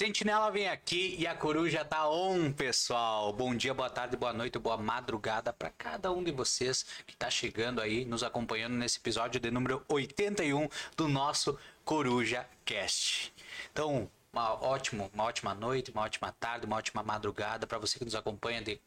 [0.00, 3.34] Sentinela vem aqui e a coruja tá on, pessoal.
[3.34, 7.28] Bom dia, boa tarde, boa noite, boa madrugada para cada um de vocês que tá
[7.28, 13.30] chegando aí, nos acompanhando nesse episódio de número 81 do nosso Coruja Cast.
[13.70, 18.04] Então, uma ótima, uma ótima noite, uma ótima tarde, uma ótima madrugada para você que
[18.06, 18.80] nos acompanha de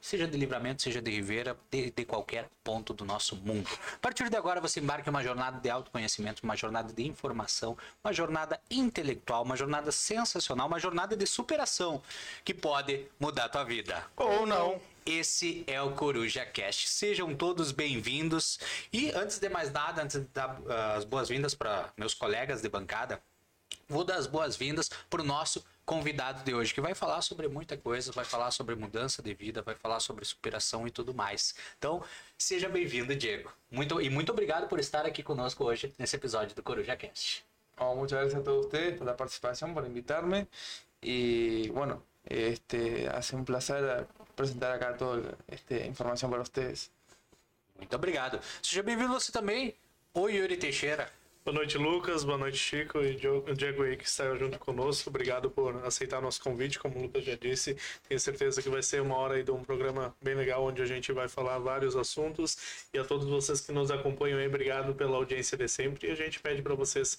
[0.00, 3.68] seja de Livramento, seja de Ribeira, de, de, qualquer ponto do nosso mundo.
[3.94, 7.76] A partir de agora você embarca em uma jornada de autoconhecimento, uma jornada de informação,
[8.02, 12.02] uma jornada intelectual, uma jornada sensacional, uma jornada de superação
[12.44, 14.04] que pode mudar a tua vida.
[14.16, 14.80] Ou não.
[15.08, 16.86] Esse é o Coruja Cast.
[16.86, 18.60] Sejam todos bem-vindos.
[18.92, 22.68] E antes de mais nada, antes de dar uh, as boas-vindas para meus colegas de
[22.68, 23.18] bancada,
[23.88, 27.74] vou dar as boas-vindas para o nosso convidado de hoje, que vai falar sobre muita
[27.74, 31.54] coisa, vai falar sobre mudança de vida, vai falar sobre superação e tudo mais.
[31.78, 32.04] Então,
[32.36, 33.50] seja bem-vindo, Diego.
[33.70, 37.42] Muito, e muito obrigado por estar aqui conosco hoje nesse episódio do Coruja Cast.
[37.78, 40.46] Oh, muchas gracias a todos ustedes por la participación, por invitarme.
[41.00, 46.90] Y bueno, este, hace un placer presentar acá toda esta información para ustedes.
[47.78, 48.40] Muito obrigado.
[48.60, 49.74] Seja bem-vindo você também,
[50.12, 51.10] o Yuri Teixeira.
[51.48, 52.24] Boa noite, Lucas.
[52.24, 55.08] Boa noite, Chico e Diego aí que está junto conosco.
[55.08, 57.74] Obrigado por aceitar nosso convite, como o Lucas já disse.
[58.06, 60.84] Tenho certeza que vai ser uma hora aí de um programa bem legal, onde a
[60.84, 62.86] gente vai falar vários assuntos.
[62.92, 66.08] E a todos vocês que nos acompanham aí, obrigado pela audiência de sempre.
[66.08, 67.18] E a gente pede para vocês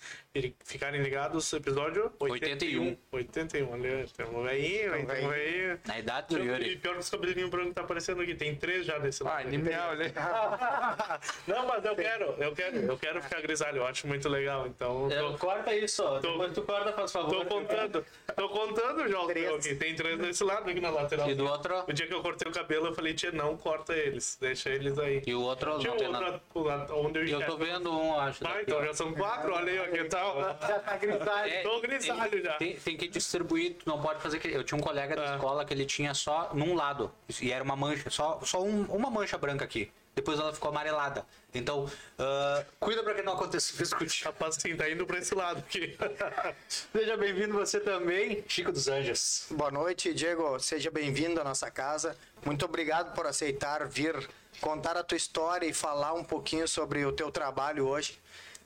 [0.64, 1.52] ficarem ligados.
[1.52, 2.98] Episódio 81.
[3.12, 5.80] 81, ali, temos velhinho, tem um velhinho.
[5.88, 6.74] Na idade do Yuri.
[6.74, 8.36] E pior que os cabelinhos brancos tá aparecendo aqui.
[8.36, 9.38] Tem três já desse lado.
[9.38, 10.14] Ai, nem olha.
[11.48, 13.78] Não, mas eu quero, eu quero, eu quero ficar grisalho.
[13.78, 15.08] Eu acho muito legal, então.
[15.08, 16.20] Tô, corta isso, ó.
[16.20, 17.46] Tô, Depois tu corta, faz favor.
[17.46, 19.76] Tô contando, tô contando já os aqui.
[19.76, 21.30] Tem três desse lado aqui na lateral.
[21.30, 21.84] E do outro?
[21.88, 24.98] O dia que eu cortei o cabelo, eu falei, tia, não corta eles, deixa eles
[24.98, 25.22] aí.
[25.26, 26.42] E o outro Tinha não tem nada.
[26.54, 28.46] outro onde eu Eu tô vendo um, acho.
[28.46, 30.40] Ah, então já são quatro, olha aí, ó, que tal?
[30.60, 31.52] Já tá grisalho.
[31.54, 32.54] É, Tô grisalho já.
[32.54, 34.48] Tem, tem que distribuir, tu não pode fazer que.
[34.50, 35.36] Eu tinha um colega da Ah.
[35.36, 37.12] escola que ele tinha só num lado.
[37.42, 39.92] E era uma mancha, só, só um- uma mancha branca aqui.
[40.16, 41.26] Depois ela ficou amarelada.
[41.54, 44.26] Então, ah, cuida pra que não aconteça isso contigo.
[44.26, 45.98] Rapaz, sim, tá indo pra esse lado aqui.
[46.68, 49.46] Seja bem-vindo você também, Chico dos Anjos.
[49.52, 50.60] Boa noite, Diego.
[50.60, 52.16] Seja bem-vindo à nossa casa.
[52.46, 57.12] Muito obrigado por aceitar vir contar a tua história e falar um pouquinho sobre o
[57.12, 58.20] teu trabalho hoje.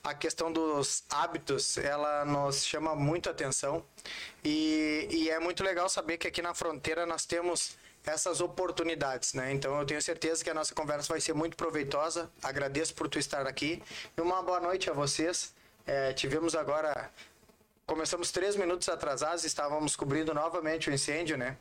[0.03, 3.86] A questão dos hábitos, ela nos chama muito atenção
[4.44, 9.52] e, e é muito legal saber que aqui na fronteira nós temos essas oportunidades, né?
[9.53, 12.30] Então eu tenho certeza que a nossa conversa vai ser muito proveitosa.
[12.41, 13.81] Agradeço por tu estar aqui
[14.18, 15.53] e uma boa noite a vocês.
[15.86, 17.09] É, tivemos agora
[17.86, 21.58] Começamos três minutos atrasados, estávamos cobrindo novamente o incêndio, né?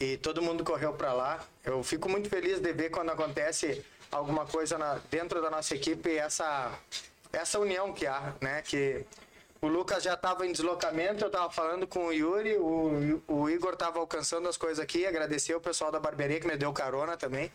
[0.00, 1.44] E todo mundo correu para lá.
[1.62, 6.16] Eu fico muito feliz de ver quando acontece alguma coisa na- dentro da nossa equipe,
[6.16, 6.72] essa,
[7.30, 8.62] essa união que há, né?
[8.62, 9.04] Que
[9.66, 13.72] o Lucas já estava em deslocamento, eu estava falando com o Yuri, o, o Igor
[13.72, 17.50] estava alcançando as coisas aqui, agradecer o pessoal da barbearia que me deu carona também.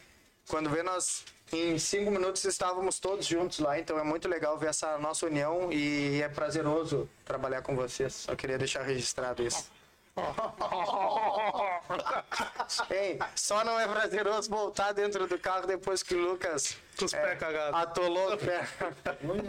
[0.48, 1.24] Quando vê, nós
[1.54, 5.72] em cinco minutos estávamos todos juntos lá, então é muito legal ver essa nossa união
[5.72, 8.14] e é prazeroso trabalhar com vocês.
[8.14, 9.72] Só queria deixar registrado isso.
[12.90, 17.12] Ei, só não é prazeroso voltar dentro do carro depois que o Lucas Com os
[17.14, 17.80] pés cagados.
[17.80, 18.68] atolou o pé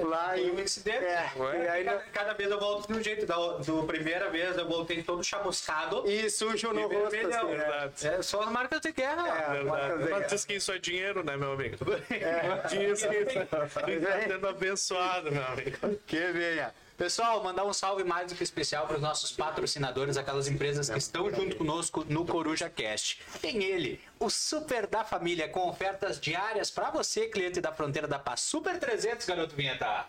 [0.05, 1.05] lá e um incidente.
[1.05, 1.31] É,
[1.65, 3.27] e aí cada, cada vez eu volto de um jeito.
[3.27, 6.05] Da, do primeira vez eu voltei todo chamuscado.
[6.09, 7.17] e sujo no E rosto.
[7.17, 7.47] assim?
[7.47, 8.07] Verdade.
[8.09, 9.57] É só as marcas de guerra.
[9.57, 10.11] É, marcas guerra.
[10.21, 11.77] Mas diz que isso é dinheiro, né, meu amigo?
[12.71, 15.97] Diz que isso tá sendo abençoado, meu amigo.
[16.07, 16.73] Que venha.
[16.97, 20.99] Pessoal, mandar um salve mais do que especial para os nossos patrocinadores, aquelas empresas que
[20.99, 23.21] estão junto conosco no Coruja Cast.
[23.41, 28.19] Tem ele, o Super da Família, com ofertas diárias para você, cliente da Fronteira da
[28.19, 28.41] Paz.
[28.41, 30.07] Super 300, garoto vinheta.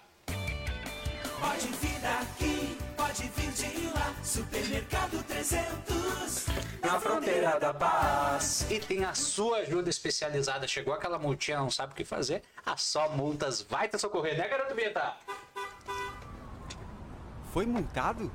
[1.39, 4.13] Pode vir daqui, pode vir de lá.
[4.24, 6.45] Supermercado 300.
[6.81, 8.68] Na Fronteira da Paz.
[8.69, 10.68] E tem a sua ajuda especializada.
[10.68, 12.44] Chegou aquela multinha, não sabe o que fazer?
[12.65, 15.15] A Só Multas vai te socorrer, né, garoto vinheta?
[17.53, 18.31] Foi multado?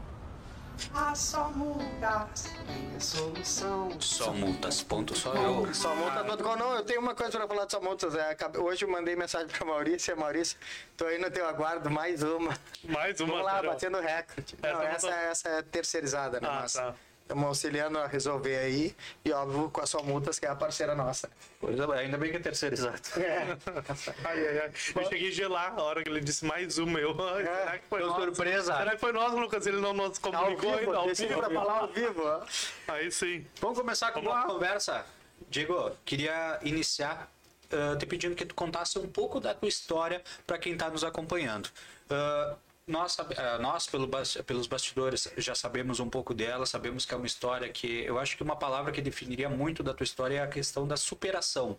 [0.95, 4.01] A só multas tem a solução.
[4.01, 5.75] Só multas, ponto, só eu.
[5.75, 8.15] Só multa todo com não, eu tenho uma coisa para falar de só multas.
[8.15, 10.57] É, hoje eu mandei mensagem para Maurício, Maurício,
[10.97, 12.57] tô aí no teu aguardo, mais uma.
[12.85, 13.33] Mais uma.
[13.33, 14.55] Vamos lá, batendo recorde.
[14.63, 16.47] É, Não, tamo- essa, essa é terceirizada, né?
[16.49, 16.95] Ah, Mas tá.
[17.29, 18.97] Estamos auxiliando a resolver aí.
[19.23, 21.31] E óbvio, com a sua multas, que é a parceira nossa.
[21.61, 22.99] Coisa boa, Ainda bem que é terceirizado.
[24.25, 24.73] Ai, ai, ai.
[24.97, 26.99] Eu cheguei a gelar a hora que ele disse mais uma.
[26.99, 28.15] Eu, ai, será que foi nós?
[28.17, 28.77] surpresa.
[28.77, 29.67] Será que foi nós, Lucas?
[29.67, 30.97] Ele não nos Ao comunicou vivo, ainda.
[30.97, 31.39] Ao vivo.
[31.39, 32.23] pra falar ao vivo.
[32.25, 32.47] ó.
[32.89, 33.47] Aí sim.
[33.61, 35.05] Vamos começar com Vamos uma conversa.
[35.51, 37.31] Diego, queria iniciar
[37.71, 41.05] ah, te pedindo que tu contasse um pouco da tua história para quem está nos
[41.05, 41.69] acompanhando.
[42.11, 42.57] Ah,
[42.89, 44.09] nós, ah, nós pelo
[44.45, 48.05] pelos bastidores, já sabemos um pouco dela, sabemos que é uma história que.
[48.05, 50.97] Eu acho que uma palavra que definiria muito da tua história é a questão da
[50.97, 51.79] superação.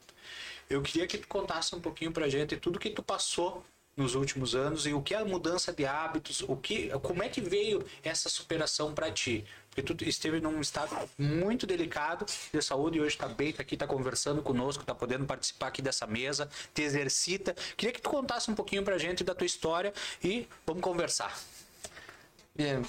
[0.70, 3.66] Eu queria que tu contasse um pouquinho pra gente tudo que tu passou
[3.98, 7.28] nos últimos anos e o que é a mudança de hábitos, o que, como é
[7.28, 9.46] que veio essa superação pra ti?
[9.82, 13.78] Porque tu esteve num estado muito delicado de saúde e hoje tá bem, tá aqui,
[13.78, 17.56] tá conversando conosco, tá podendo participar aqui dessa mesa, te exercita.
[17.78, 19.94] Queria que tu contasse um pouquinho pra gente da tua história
[20.24, 21.34] e vamos conversar.
[22.56, 22.84] Bien,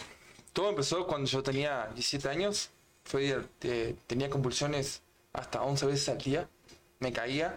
[0.52, 2.70] todo empezó cuando yo tenía 17 años.
[3.04, 5.02] Fue, eh, tenía convulsiones
[5.32, 6.48] hasta 11 veces al día.
[6.98, 7.56] Me caía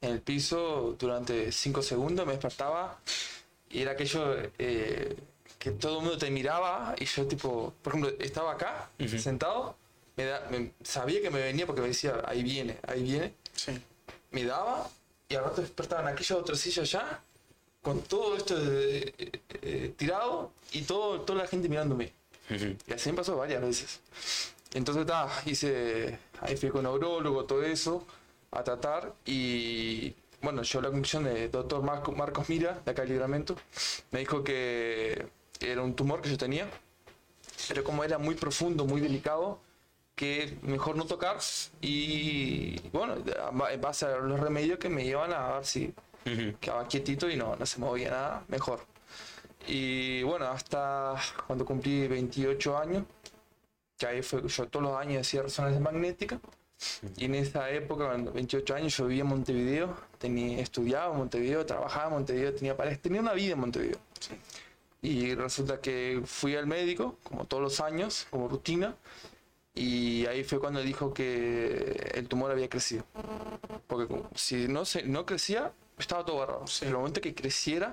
[0.00, 3.00] en el piso durante 5 segundos, me despertaba
[3.70, 5.16] y era aquello eh,
[5.62, 9.76] que todo el mundo te miraba y yo tipo, por ejemplo, estaba acá, sentado,
[10.16, 13.34] me da- me- sabía que me venía porque me decía, ahí viene, ahí viene.
[14.32, 14.88] Me daba
[15.28, 17.20] y al rato despertaba en aquella otra silla allá
[17.80, 22.12] con todo esto de- eh, eh, tirado y todo, toda la gente mirándome.
[22.88, 24.00] Y así me pasó varias veces.
[24.74, 28.04] Entonces, ta, hice, ahí fui con neurólogo, todo eso,
[28.50, 33.10] a tratar y bueno, yo la conclusión de doctor Marco- Marcos Mira, de acá de
[33.10, 33.54] Libramento,
[34.10, 35.24] me dijo que
[35.70, 36.68] era un tumor que yo tenía,
[37.68, 39.60] pero como era muy profundo, muy delicado,
[40.14, 41.38] que mejor no tocar
[41.80, 43.16] y bueno,
[43.70, 45.94] en base a los remedios que me llevan a ver si
[46.60, 48.80] quedaba quietito y no, no se movía nada, mejor.
[49.66, 51.16] Y bueno, hasta
[51.46, 53.04] cuando cumplí 28 años,
[53.96, 56.40] que ahí fue, yo todos los años hacía resonancia magnética.
[57.16, 61.64] Y en esa época, cuando 28 años, yo vivía en Montevideo, tenía, estudiaba en Montevideo,
[61.64, 63.98] trabajaba en Montevideo, tenía tenía una vida en Montevideo.
[65.02, 68.94] Y resulta que fui al médico, como todos los años, como rutina,
[69.74, 73.04] y ahí fue cuando dijo que el tumor había crecido.
[73.88, 76.64] Porque si no, se, no crecía, estaba todo agarrado.
[76.82, 77.92] En el momento que creciera,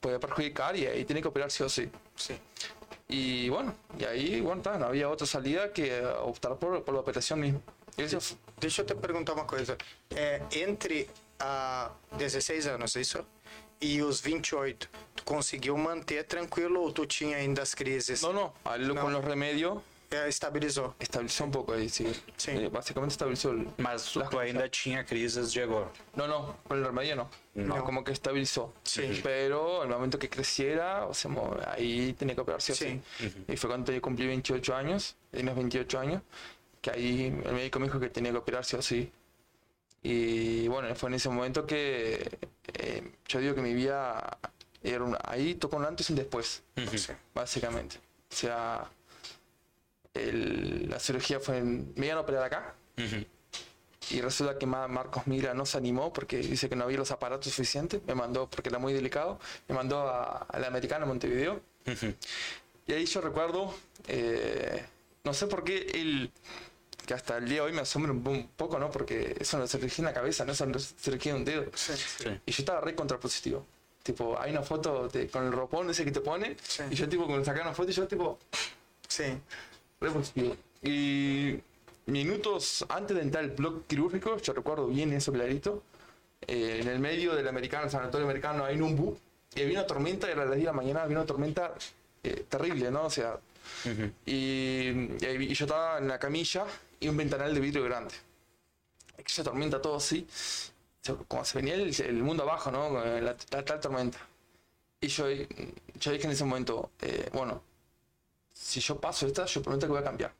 [0.00, 1.88] podía perjudicar y ahí tiene que operar sí o sí.
[2.16, 2.36] Sim.
[3.08, 7.40] Y bueno, y ahí, bueno, no había otra salida que optar por, por la operación
[7.40, 7.60] misma.
[7.96, 9.76] Eso fue- Deixa eu te perguntar uma coisa.
[10.10, 11.08] É, entre
[11.38, 13.24] a 16 anos, isso?
[13.80, 18.20] E os 28, tu conseguiu manter tranquilo ou tu tinha ainda as crises?
[18.22, 19.00] No, no, No.
[19.00, 19.78] con los remedios
[20.12, 20.92] É, estabilizou.
[20.98, 22.04] estabilizó un poco ahí, sí.
[22.36, 22.50] Sí.
[22.50, 23.68] Eh, básicamente estabilizó el...
[23.78, 25.88] Mas tu ainda tinha crises de agora.
[26.16, 27.30] No, no, con el remedio no.
[27.54, 27.84] No, No.
[27.84, 28.74] como que estabilizó.
[28.82, 29.20] Sí.
[29.22, 31.30] Pero al momento que creciera, o sea,
[31.68, 33.00] ahí tenía que operarse Sí.
[33.20, 33.32] así.
[33.46, 36.22] Y fue cuando yo cumplí 28 años, tenía 28 años,
[36.82, 39.12] que ahí el médico me dijo que tenía que operarse así.
[40.02, 42.38] Y bueno, fue en ese momento que
[42.74, 44.38] eh, yo digo que mi vida
[44.82, 47.14] era una- ahí tocó un antes y un después, Sim.
[47.34, 47.96] básicamente.
[48.30, 48.88] O sea,
[50.14, 51.92] el- la cirugía fue en...
[51.96, 52.74] Me iban a operar acá,
[54.10, 57.10] y resulta que Ma- Marcos Mira no se animó porque dice que no había los
[57.12, 58.00] aparatos suficientes.
[58.06, 59.38] Me mandó, porque era muy delicado,
[59.68, 61.60] me mandó a, a la americana Montevideo.
[62.86, 63.72] Y ahí yo recuerdo,
[64.08, 64.84] eh,
[65.24, 66.30] no sé por qué él,
[67.06, 68.90] que hasta el día de hoy me asombra un, poco, ¿no?
[68.90, 71.64] Porque es una cirugía en la cabeza, no una cirugía en un dedo.
[71.74, 72.38] Sim.
[72.46, 73.64] Y yo estaba re contrapositivo.
[74.02, 76.82] Tipo, hay una foto de- con el ropón ese que te pone, Sí.
[76.90, 78.38] y yo tipo, con sacar una foto y yo tipo,
[79.08, 79.38] Sim.
[80.00, 80.56] Re positivo.
[80.82, 81.58] Y
[82.06, 85.82] minutos antes de entrar al blog quirúrgico, yo recuerdo bien eso clarito,
[86.46, 89.18] eh, en el medio del americano, el sanatorio americano, hay un bu,
[89.54, 91.74] y había una tormenta, era las 10 de la mañana, había una tormenta
[92.22, 93.04] eh, terrible, ¿no?
[93.06, 93.38] O sea,
[94.26, 94.32] y,
[95.20, 96.64] y ahí- y yo estaba en la camilla
[97.00, 98.14] y un ventanal de vidrio grande.
[99.18, 100.26] Aquella tormenta, todo así,
[101.28, 103.02] como se venía el, el mundo abajo, ¿no?
[103.20, 104.18] La, tal tormenta.
[105.00, 107.62] Y yo, yo dije en ese momento, eh, bueno,
[108.52, 110.34] si yo paso esta, yo prometo que voy a cambiar.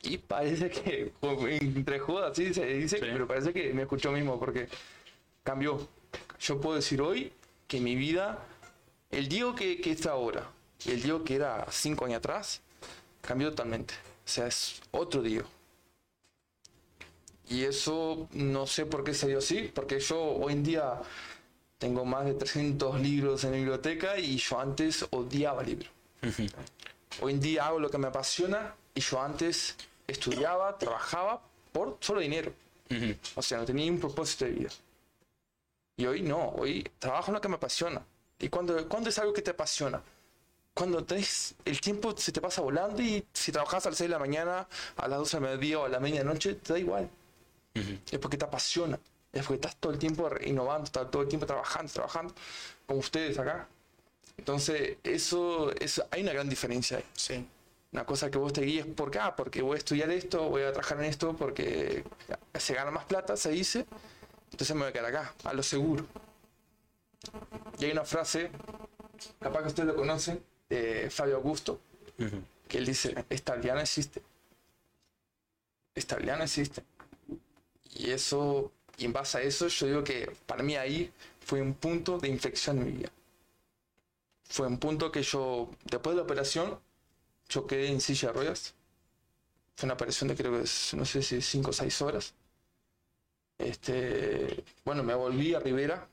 [0.00, 1.12] Y parece que,
[1.60, 3.02] entre jodas, sí se dice, Sí.
[3.02, 4.68] pero parece que me escuchó mismo porque
[5.42, 5.86] cambió.
[6.40, 7.32] Yo puedo decir hoy
[7.66, 8.38] que mi vida,
[9.10, 10.48] el Diego que, que está ahora
[10.86, 12.62] y el Diego que era cinco años atrás,
[13.20, 13.94] cambió totalmente.
[14.28, 15.48] O sea, es otro Diego.
[17.48, 21.00] Y eso no sé por qué se dio así, porque yo hoy en día
[21.78, 25.90] tengo más de 300 libros en la biblioteca y yo antes odiaba libros.
[27.22, 31.40] Hoy en día hago lo que me apasiona y yo antes estudiaba, trabajaba
[31.72, 32.52] por solo dinero.
[33.34, 34.70] O sea, no tenía un propósito de vida.
[35.96, 38.04] Y hoy no, hoy trabajo en lo que me apasiona.
[38.38, 40.02] ¿Y cuando, cuando es algo que te apasiona?
[40.78, 44.12] Cuando tenés, el tiempo se te pasa volando y si trabajas a las 6 de
[44.12, 47.10] la mañana, a las 12 del mediodía o a la medianoche, te da igual.
[47.74, 48.96] Es porque te apasiona.
[49.32, 52.32] Es porque estás todo el tiempo innovando, estás todo el tiempo trabajando, trabajando,
[52.86, 53.66] como ustedes acá.
[54.36, 57.04] Entonces, eso, eso hay una gran diferencia ahí.
[57.12, 57.44] Sim.
[57.90, 60.70] Una cosa que vos te guíes por acá, porque voy a estudiar esto, voy a
[60.72, 62.04] trabajar en esto, porque
[62.56, 63.84] se gana más plata, se dice.
[64.52, 66.06] Entonces me voy a quedar acá, a lo seguro.
[67.80, 68.52] Y hay una frase
[69.40, 71.80] capaz que ustedes lo conocen, de Fabio Augusto,
[72.18, 72.42] Ujú.
[72.68, 74.22] que él dice, estabilidad no existe.
[75.94, 76.82] Estabilidad no existe.
[77.94, 81.74] Y eso, y en base a eso, yo digo que para mí ahí fue un
[81.74, 83.10] punto de inflexión en mi vida.
[84.44, 86.78] Fue un punto que yo, después de la operación,
[87.48, 88.74] yo quedé en silla de ruedas.
[89.76, 92.34] Fue una operación de creo que, es, no sé si 5 o 6 horas.
[93.58, 96.06] Este, bueno, me volví a Rivera,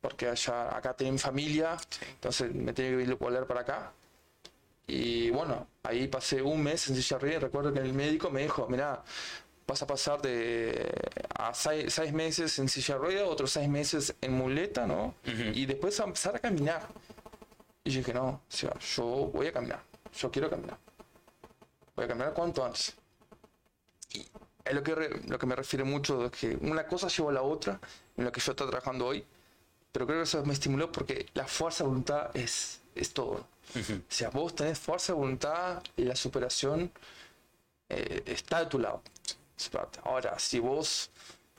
[0.00, 1.76] porque allá, acá tenía mi familia,
[2.14, 3.92] entonces me tenía que volver para acá.
[4.88, 8.66] Y bueno, ahí pasé un mes en silla de recuerdo que el médico me dijo,
[8.70, 9.04] mira,
[9.66, 10.90] vas a pasar de
[11.34, 15.14] a seis, seis meses en silla de ruedas, otros seis meses en muleta, ¿no?
[15.52, 16.88] Y después a empezar a caminar.
[17.84, 19.82] Y yo dije, no, o sea, yo voy a caminar,
[20.18, 20.78] yo quiero caminar.
[21.94, 22.94] Voy a caminar cuanto antes.
[24.14, 24.26] Y
[24.64, 27.34] es lo que, re- lo que me refiere mucho, es que una cosa lleva a
[27.34, 27.78] la otra,
[28.16, 29.22] en lo que yo estoy trabajando hoy,
[29.92, 33.46] pero creo que eso me estimuló porque la fuerza de voluntad es, es todo.
[33.74, 36.90] O sea, vos tenés fuerza de voluntad y la superación
[37.88, 39.02] eh, está de tu lado.
[40.04, 41.10] Ahora, si vos,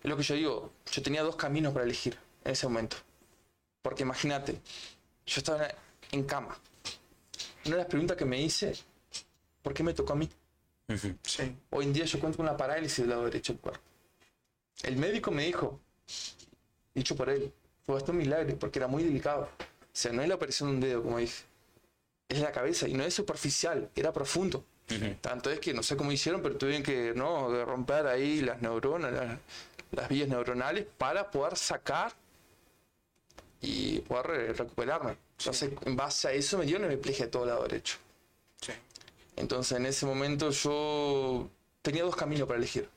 [0.02, 2.98] es lo que yo digo, yo tenía dos caminos para elegir en ese momento.
[3.82, 4.60] Porque imagínate,
[5.26, 5.68] yo estaba
[6.12, 6.58] en cama.
[7.66, 8.74] Una de las preguntas que me hice,
[9.62, 10.30] ¿por qué me tocó a mí?
[11.24, 11.56] Sí.
[11.70, 13.82] Hoy en día yo cuento con una parálisis del lado derecho del cuerpo.
[14.84, 15.80] El médico me dijo,
[16.96, 17.54] dicho por él,
[17.86, 19.50] fue bastante un milagro porque era muy delicado.
[19.92, 21.44] O sea, no es la operación de un dedo, como dije.
[22.30, 24.64] Es la cabeza y no es superficial, era profundo.
[25.22, 27.64] Tanto es que no sé cómo hicieron, pero tuvieron que ¿no?
[27.66, 29.38] romper ahí las neuronas, las,
[29.92, 32.12] las vías neuronales para poder sacar
[33.62, 35.16] y poder re- recuperarme.
[35.38, 37.98] Entonces, en base a eso me el pliegue de todo lado derecho.
[38.62, 38.74] Sí.
[39.36, 41.50] Entonces en ese momento yo
[41.82, 42.90] tenía dos caminos para elegir.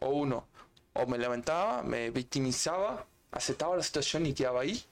[0.00, 0.46] O uno,
[0.94, 4.84] o me lamentaba, me victimizaba, aceptaba la situación y quedaba ahí.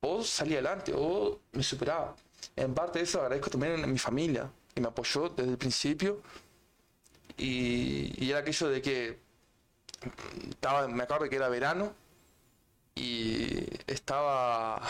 [0.00, 2.14] O salía adelante, o me superaba.
[2.56, 6.20] En parte de eso agradezco también a mi familia, que me apoyó desde el principio.
[7.36, 9.18] Y, y era aquello de que
[10.50, 11.92] estaba, me acuerdo que era verano
[12.94, 14.82] y estaba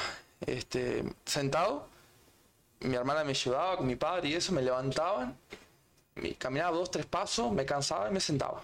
[0.47, 1.88] este, sentado
[2.81, 5.37] mi hermana me llevaba con mi padre y eso, me levantaban,
[6.17, 8.62] me- caminaba dos, tres pasos, me cansaba y me sentaba.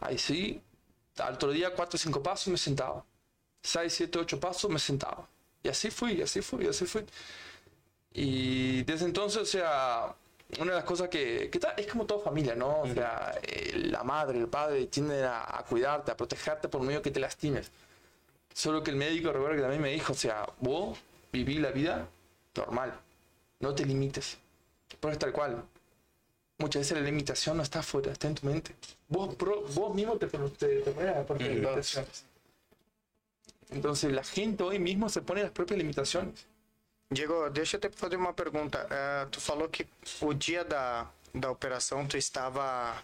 [0.00, 0.60] Ahí sí,
[1.18, 3.04] al otro día cuatro o cinco pasos me sentaba.
[3.66, 5.26] Seis, siete, ocho pasos me sentaba.
[5.62, 7.04] Y así fui, y así fui, y así fui.
[8.12, 10.14] Y desde entonces, o sea,
[10.60, 12.82] una de las cosas que, que es como toda familia, ¿no?
[12.82, 17.02] O sea, eh, la madre, el padre tienden a, a cuidarte, a protegerte por medio
[17.02, 17.70] que te lastimes.
[18.54, 20.96] Solo que el médico, recuerdo que también me dijo, o sea, vos
[21.32, 22.08] viví la vida
[22.54, 22.94] normal,
[23.60, 24.38] no te limites.
[25.00, 25.64] Porque es tal cual.
[26.58, 28.74] Muchas veces la limitación no está afuera, está en tu mente.
[29.08, 32.24] Vos, pro- vos mismo te, te, te pones las propias limitaciones.
[33.70, 36.46] Entonces la gente hoy mismo se pone las propias limitaciones.
[37.08, 38.86] Diego, deixa eu te fazer uma pergunta.
[38.90, 39.86] Eh, tu falou que
[40.20, 43.00] o dia da, da operação tu estava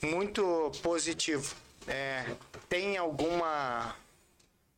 [0.00, 1.54] muito positivo.
[1.86, 2.24] Eh,
[2.68, 3.94] tem alguma.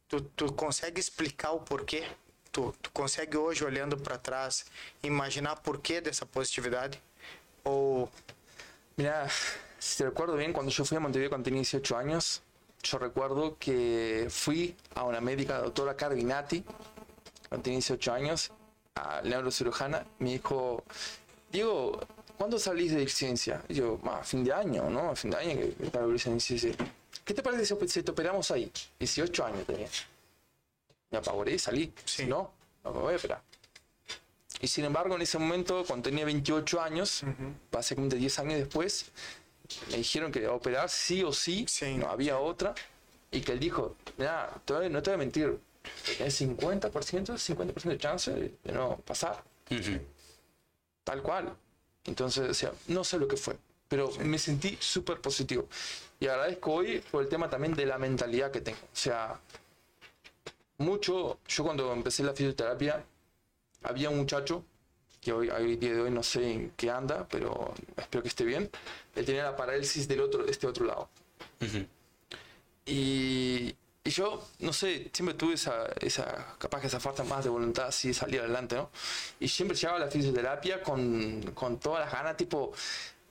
[0.06, 2.04] Tu, tu consegue explicar o porquê?
[2.52, 4.66] Tu, tu consegue hoje, olhando para trás,
[5.02, 7.00] imaginar porquê dessa positividade?
[7.64, 8.11] Ou.
[8.99, 9.28] Mira,
[9.78, 12.42] si te recuerdo bien, cuando yo fui a Montevideo cuando tenía 18 años,
[12.85, 16.62] yo recuerdo que fui a una médica, la doctora Carbinati,
[17.49, 18.50] cuando tenía 18 años,
[18.95, 20.85] a la neurocirujana, me dijo,
[21.50, 22.00] Diego,
[22.37, 23.62] ¿cuándo salís de licencia?
[23.69, 25.11] Y yo, "Ah, a fin de año, ¿no?
[25.11, 26.59] A fin de año que, que licencia.
[26.59, 26.76] Sí, sí.
[27.25, 28.71] ¿Qué te parece si, si te operamos ahí?
[28.99, 29.88] 18 años tenía.
[31.11, 31.93] Me apavoré y salí.
[32.05, 32.26] Sí.
[32.26, 32.53] No,
[32.85, 33.43] no me voy a operar.
[34.61, 37.23] Y sin embargo, en ese momento, cuando tenía 28 años,
[37.71, 39.11] básicamente 10 años después,
[39.90, 41.94] me dijeron que operar sí o sí, Sí.
[41.94, 42.75] no había otra,
[43.30, 44.26] y que él dijo, no
[44.64, 45.59] te voy a mentir,
[46.16, 50.00] tenés 50%, 50% de chance de, no pasar, Ujú.
[51.04, 51.54] tal cual.
[52.04, 53.56] Entonces, o sea, no sé lo que fue,
[53.88, 55.68] pero me sentí súper positivo.
[56.21, 58.78] Y agradezco hoy por el tema también de la mentalidad que tengo.
[58.78, 59.40] O sea,
[60.78, 63.04] mucho, yo cuando empecé la fisioterapia,
[63.83, 64.64] había un muchacho
[65.25, 68.45] que hoy, hoy día de hoy no sé en qué anda, pero espero que esté
[68.45, 68.71] bien.
[69.16, 71.09] Él tenía la parálisis del otro, de este otro lado.
[71.62, 71.87] Ujú.
[72.87, 77.50] Y, y yo, no sé, siempre tuve esa, esa, capaz que esa falta más de
[77.50, 78.90] voluntad así de salir adelante, ¿no?
[79.40, 82.73] Y siempre llegaba a la fisioterapia con, con todas las ganas, tipo,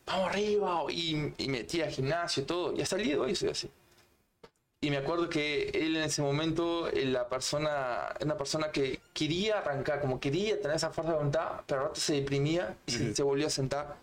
[0.08, 2.74] vamos arriba, y, y metía al gimnasio y todo.
[2.76, 3.70] Y hasta el día de hoy soy así.
[4.84, 9.00] Y me acuerdo que él en ese momento, eh, la persona, era una persona que
[9.14, 12.92] quería arrancar, como quería tener esa fuerza de voluntad, pero al rato se deprimía y
[12.92, 13.96] se, se volvió a sentar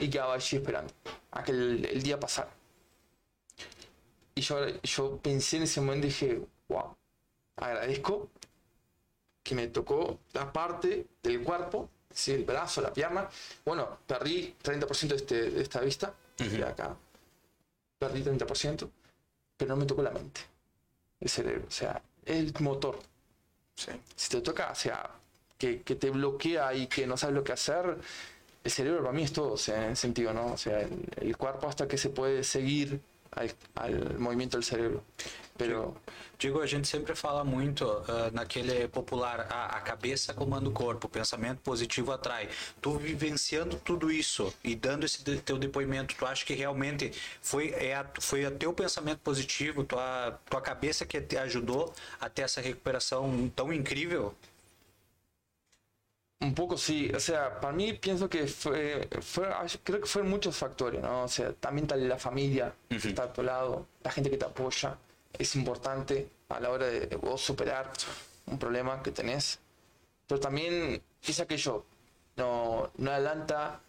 [0.00, 0.92] y quedaba allí esperando
[1.30, 2.50] a que el, el día pasara.
[4.34, 6.96] Y yo, yo pensé en ese momento y dije, wow,
[7.54, 8.28] agradezco
[9.40, 13.28] que me tocó la parte del cuerpo, decir, el brazo, la pierna.
[13.64, 16.96] Bueno, perdí 30% de, este, de esta vista, de acá.
[18.00, 18.90] Perdí 30%,
[19.56, 20.40] pero no me tocó la mente,
[21.20, 22.98] el cerebro, o sea, el motor.
[23.74, 25.10] Si te toca, o sea,
[25.58, 27.98] que, que te bloquea y que no sabes lo que hacer,
[28.62, 30.52] el cerebro para mí es todo, o sea, en sentido, ¿no?
[30.52, 33.00] O sea, el, el cuerpo hasta que se puede seguir
[33.36, 35.02] al, al del cerebro.
[35.56, 35.94] Pero
[36.38, 41.10] Digo, a gente sempre fala muito ah, naquele popular, a cabeça comanda o corpo, o
[41.10, 42.48] pensamento positivo atrai.
[42.82, 47.70] Tu vivenciando tudo isso e dando esse de- teu depoimento, tu acha que realmente foi,
[47.70, 52.42] é a, foi o teu pensamento positivo, tua, tua cabeça que te ajudou a ter
[52.42, 54.34] essa recuperação tão incrível?
[56.44, 59.48] Un poco sí, o sea, para mí pienso que fue, fue
[59.82, 61.24] creo que fueron muchos factores, ¿no?
[61.24, 64.44] O sea, también tal la familia que está a tu lado, la gente que te
[64.44, 64.98] apoya,
[65.32, 67.90] es importante a la hora de vos superar
[68.46, 69.58] un problema que tenés.
[70.26, 71.86] Pero también es aquello,
[72.36, 73.80] no, no adelanta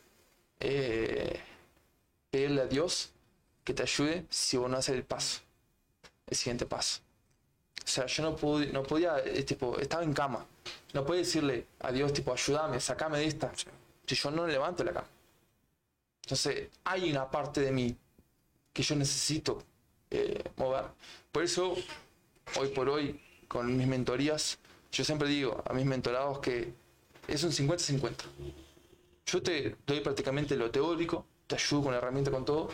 [0.61, 1.37] eh,
[2.31, 3.11] pedirle a Dios
[3.65, 5.41] que te ayude si vos no haces el paso,
[6.27, 7.01] el siguiente paso.
[7.85, 10.43] O sea, yo no, pude, no podía, eh, tipo, estaba en cama.
[10.93, 13.51] No podía decirle a Dios, tipo, ayúdame, sacame de esta.
[14.07, 15.07] Si yo no levanto la cama.
[16.23, 17.95] Entonces, hay una parte de mí
[18.73, 19.61] que yo necesito
[20.09, 20.85] eh, mover.
[21.31, 21.75] Por eso,
[22.59, 24.57] hoy por hoy, con mis mentorías,
[24.91, 26.73] yo siempre digo a mis mentorados que
[27.27, 28.23] es un 50-50.
[29.27, 32.69] Yo te doy prácticamente lo teórico, te ayudo con la herramienta, con todo,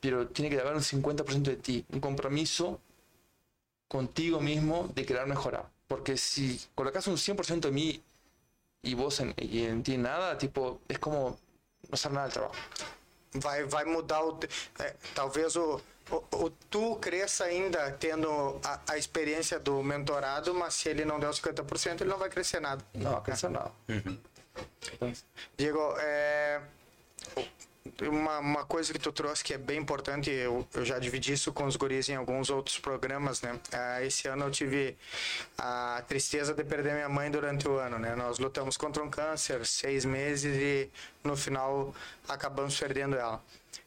[0.00, 2.80] pero tiene que haber un 50% de ti, un compromiso
[3.88, 5.70] contigo mismo de querer mejorar.
[5.86, 8.02] Porque si colocas un 100% de mí
[8.82, 11.38] y vos en, y en ti nada, tipo, es como
[11.88, 12.54] no hacer nada del trabajo.
[13.40, 14.38] vai, vai mudar o.
[14.78, 20.74] é, talvez o, o, o tu cresça ainda tendo a, a experiência do mentorado, mas
[20.74, 22.84] se ele não der os 50%, ele não vai crescer nada.
[22.94, 23.72] No va a crecer nada.
[25.56, 26.60] Diego, é,
[28.02, 31.52] uma, uma coisa que tu trouxe que é bem importante, eu, eu já dividi isso
[31.52, 33.58] com os guris em alguns outros programas, né?
[33.72, 34.96] Ah, esse ano eu tive
[35.58, 38.14] a tristeza de perder minha mãe durante o ano, né?
[38.14, 40.90] Nós lutamos contra um câncer, seis meses e
[41.24, 41.94] no final
[42.28, 43.42] acabamos perdendo ela.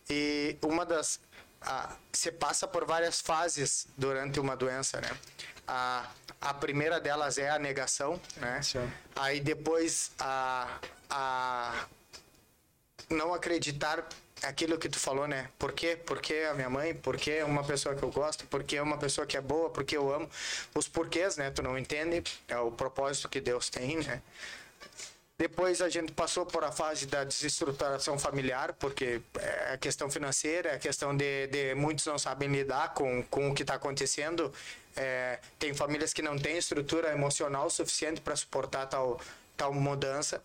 [0.10, 1.20] E uma das...
[1.62, 5.10] ah, você passa por várias fases durante uma doença, né?
[5.68, 6.10] A,
[6.42, 8.62] a primeira delas é a negação, né?
[8.62, 8.92] Sim.
[9.16, 11.86] Aí depois a, a
[13.10, 14.08] não acreditar
[14.44, 15.50] aquilo que tu falou, né?
[15.58, 15.98] Por quê?
[16.06, 19.28] Porque a minha mãe, porque é uma pessoa que eu gosto, porque é uma pessoa
[19.28, 20.30] que é boa, porque eu amo.
[20.76, 21.52] Os porquês, né?
[21.52, 24.22] Tu não entende, é o propósito que Deus tem, né?
[25.38, 30.72] Depois a gente passou por a fase da desestruturação familiar, porque é a questão financeira,
[30.72, 34.54] é a questão de, de muitos não sabem lidar com, com o que está acontecendo.
[34.98, 39.18] É, tem famílias que não têm estrutura emocional suficiente para suportar tal,
[39.56, 40.44] tal mudança.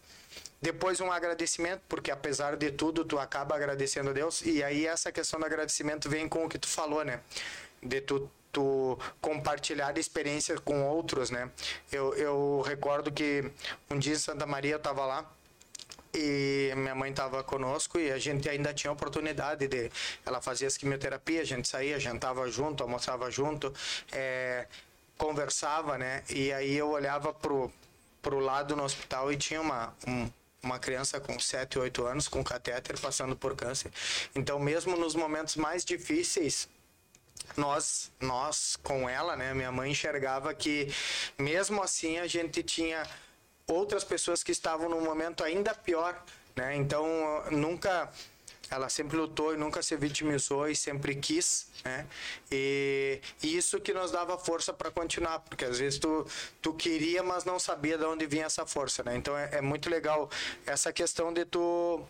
[0.65, 4.41] Depois um agradecimento, porque apesar de tudo, tu acaba agradecendo a Deus.
[4.41, 7.21] E aí essa questão do agradecimento vem com o que tu falou, né?
[7.83, 11.51] De tu, tu compartilhar experiências com outros, né?
[11.93, 13.45] Eu, eu recordo que
[13.91, 15.31] um dia em Santa Maria eu tava lá
[16.15, 19.91] e minha mãe estava conosco e a gente ainda tinha oportunidade de
[20.25, 23.75] ela fazia as quimioterapia a gente saía jantava junto almoçava junto
[24.13, 24.69] é,
[25.19, 27.69] conversava né e aí eu olhava pro
[28.23, 30.31] pro lado no hospital e tinha uma um,
[30.65, 33.93] uma criança com 7, 8 anos com catéter passando por câncer.
[34.35, 36.69] Então mesmo nos momentos mais difíceis
[37.57, 40.93] nós nós com ela né minha mãe enxergava que
[41.39, 43.03] mesmo assim a gente tinha
[43.67, 46.25] outras pessoas que estavam num momento ainda pior
[46.57, 46.77] né?
[46.77, 47.07] Então
[47.51, 48.11] nunca
[48.75, 52.07] ela sempre lutou e nunca se vitimizou e sempre quis, né?
[52.51, 56.27] E, e isso que nos dava força para continuar, porque às vezes tu,
[56.61, 59.17] tu queria, mas não sabia de onde vinha essa força, né?
[59.17, 60.29] Então é, é muito legal
[60.67, 62.03] essa questão de tu,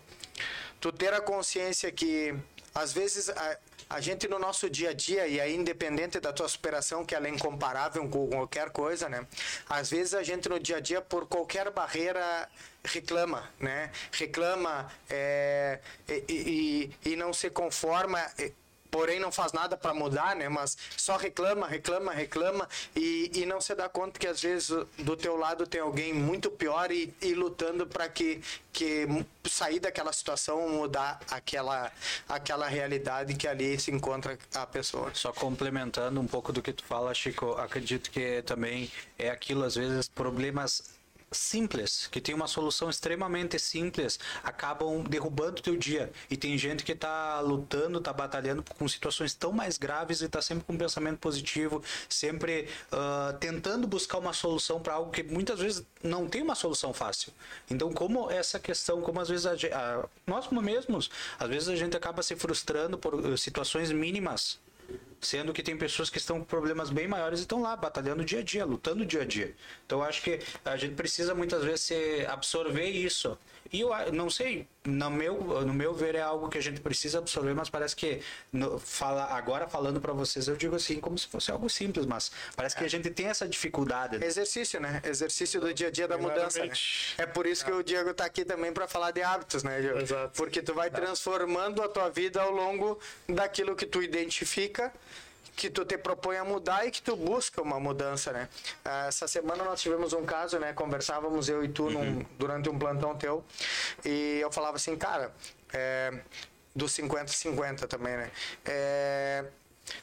[0.81, 2.35] tu ter a consciência que
[2.75, 3.29] às vezes
[3.89, 7.27] a gente no nosso dia a dia, e aí independente da tua superação, que ela
[7.27, 9.27] é incomparável com qualquer coisa, né?
[9.69, 12.49] Às vezes a gente no dia a dia, por qualquer barreira,
[12.85, 13.91] reclama, né?
[14.13, 18.21] Reclama é, e, e, e não se conforma.
[18.39, 18.53] e-
[18.95, 20.49] Porém, não faz nada para mudar, né?
[20.49, 25.17] Mas só reclama, reclama, reclama e, e não se dá conta que às vezes do
[25.17, 28.41] teu lado tem alguém muito pior e, e lutando para que,
[28.73, 29.05] que
[29.51, 31.91] sair daquela situação, mudar aquela,
[32.29, 35.11] aquela realidade que ali se encontra a pessoa.
[35.13, 39.75] Só complementando um pouco do que tu fala, Chico, acredito que também é aquilo, às
[39.75, 40.94] vezes, problemas
[41.35, 46.13] simples, que tem uma solução extremamente simples, acabam derrubando o teu dia.
[46.31, 50.41] E tem gente que tá lutando, tá batalhando com situações tão mais graves e tá
[50.41, 55.61] sempre com um pensamento positivo, sempre uh, tentando buscar uma solução para algo que muitas
[55.61, 57.33] vezes não tem uma solução fácil.
[57.71, 61.97] Então, como essa questão, como às vezes a, a, nós mesmos, às vezes a gente
[61.97, 64.59] acaba se frustrando por uh, situações mínimas
[65.21, 68.41] Sendo que tem pessoas que estão com problemas bem maiores e estão lá batalhando dia
[68.41, 69.55] a dia, lutando dia a dia.
[69.87, 71.91] Então acho que a gente precisa muitas vezes
[72.29, 73.39] absorver isso.
[73.73, 77.19] E eu não sei, no meu, no meu ver é algo que a gente precisa
[77.19, 78.21] absorver, mas parece que
[78.53, 82.31] no, fala, agora falando para vocês eu digo assim como se fosse algo simples, mas
[82.55, 84.19] parece que a gente tem essa dificuldade.
[84.19, 84.27] Né?
[84.27, 85.01] Exercício, né?
[85.05, 86.65] Exercício do dia a dia da mudança.
[86.65, 86.73] Né?
[87.19, 89.99] É por isso que o Diego tá aqui também para falar de hábitos, né, Diego?
[89.99, 90.37] Exato.
[90.37, 92.99] Porque tu vai transformando a tua vida ao longo
[93.29, 94.93] daquilo que tu identifica
[95.57, 98.49] que tu te propõe a mudar e que tu busca uma mudança, né?
[99.09, 100.73] Essa semana nós tivemos um caso, né?
[100.73, 102.27] Conversávamos eu e tu num, uhum.
[102.39, 103.45] durante um plantão teu
[104.05, 105.33] e eu falava assim, cara,
[105.73, 106.13] é,
[106.75, 108.31] dos 50-50 também, né?
[108.65, 109.45] É,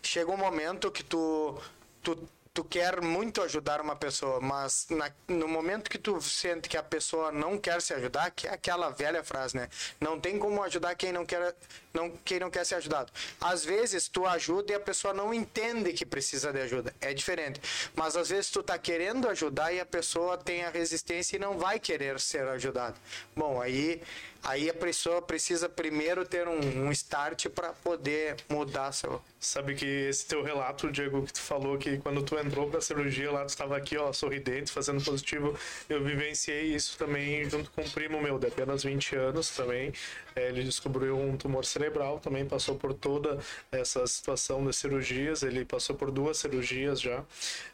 [0.01, 1.57] chega um momento que tu,
[2.01, 2.17] tu
[2.53, 6.83] tu quer muito ajudar uma pessoa, mas na, no momento que tu sente que a
[6.83, 9.69] pessoa não quer se ajudar, que é aquela velha frase, né?
[9.99, 11.55] Não tem como ajudar quem não quer,
[11.93, 13.11] não, quem não quer ser ajudado.
[13.39, 16.93] Às vezes tu ajuda e a pessoa não entende que precisa de ajuda.
[17.01, 17.61] É diferente.
[17.95, 21.57] Mas às vezes tu tá querendo ajudar e a pessoa tem a resistência e não
[21.57, 22.95] vai querer ser ajudado.
[23.35, 24.01] Bom, aí
[24.43, 29.21] aí a pessoa precisa primeiro ter um, um start para poder mudar seu.
[29.39, 33.31] Sabe que esse teu relato, Diego, que tu falou que quando tu entrou pra cirurgia
[33.31, 35.57] lá, tu estava aqui, ó, sorridente, fazendo positivo.
[35.89, 39.91] Eu vivenciei isso também junto com um primo meu, de apenas 20 anos também.
[40.35, 43.37] É, ele descobriu um tumor cerebral, também passou por toda
[43.71, 45.43] essa situação das cirurgias.
[45.43, 47.23] Ele passou por duas cirurgias já.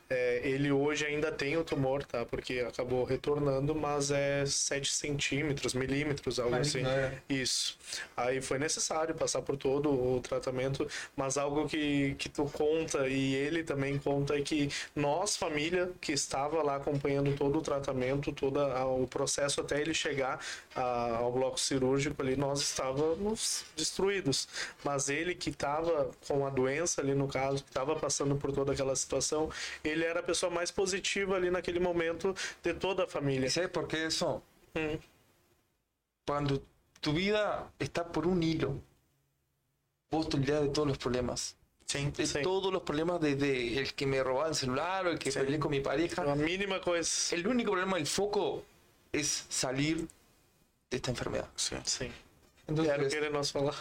[0.09, 2.25] É, ele hoje ainda tem o tumor, tá?
[2.25, 6.85] Porque acabou retornando, mas é 7 centímetros, milímetros, algo assim.
[6.85, 7.13] É.
[7.27, 7.77] Isso.
[8.15, 13.35] Aí foi necessário passar por todo o tratamento, mas algo que, que tu conta e
[13.35, 18.59] ele também conta é que nós, família, que estava lá acompanhando todo o tratamento, todo
[18.59, 20.39] o processo até ele chegar
[20.75, 24.47] a, ao bloco cirúrgico ali, nós estávamos destruídos.
[24.83, 28.71] Mas ele que estava com a doença ali no caso, que estava passando por toda
[28.71, 29.49] aquela situação,
[29.83, 33.49] ele ele era a pessoa mais positiva ali naquele momento de toda a família.
[33.49, 34.41] ¿Sabes por qué eso?
[34.73, 34.97] Mm.
[36.25, 36.61] Cuando
[37.01, 38.79] tu vida está por un hilo,
[40.11, 41.55] vos te olvidas de todos los problemas.
[41.85, 42.41] Sí, de sí.
[42.41, 45.39] todos los problemas, desde el que me robaba el celular o el que sí.
[45.39, 46.23] peleé con mi pareja.
[46.23, 47.33] La mínima cosa.
[47.33, 48.63] El único problema, el foco,
[49.11, 50.05] es salir
[50.89, 51.47] de esta enfermedad.
[51.55, 51.75] Sí.
[51.85, 52.11] sí.
[52.67, 53.75] Entonces, ya no quieren falar.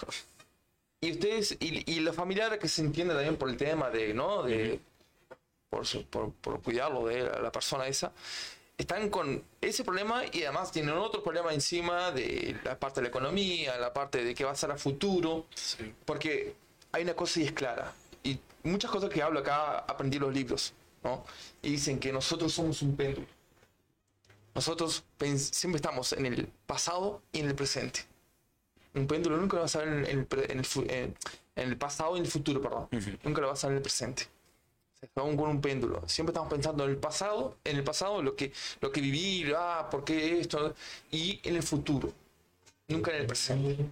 [1.01, 4.45] Y ustedes, y, y la familiar que se entiende también por el tema de, ¿no?
[4.45, 4.81] De,
[6.11, 8.13] por, por, cuidarlo de la persona esa,
[8.79, 13.09] están con ese problema y además tienen otro problema encima de la parte de la
[13.09, 15.47] economía, la parte de qué va a ser a futuro,
[16.05, 16.55] porque
[16.93, 20.75] hay una cosa y es clara, y muchas cosas que hablo acá aprendí los libros,
[21.03, 21.25] ¿no?
[21.63, 23.27] Y dicen que nosotros somos un péndulo.
[24.55, 25.05] Nosotros
[25.37, 28.01] siempre estamos en el pasado y en el presente.
[28.95, 31.15] Un péndulo nunca lo va a saber en el, en el,
[31.57, 32.89] en el pasado y en el futuro, perdón.
[33.23, 34.29] Nunca lo va a saber en el presente
[35.15, 36.03] aún con un péndulo.
[36.07, 39.89] Siempre estamos pensando en el pasado, en el pasado lo que, lo que viví, ah,
[39.91, 40.75] por qué esto,
[41.11, 42.13] y en el futuro,
[42.89, 43.87] nunca en el presente.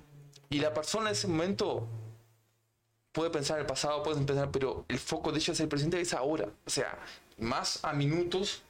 [0.51, 1.87] Y la persona en ese momento
[3.13, 6.01] puede pensar en el pasado, puede pensar, pero el foco de ella es el presente,
[6.01, 6.49] es ahora.
[6.67, 6.99] O sea,
[7.39, 8.63] más a minutos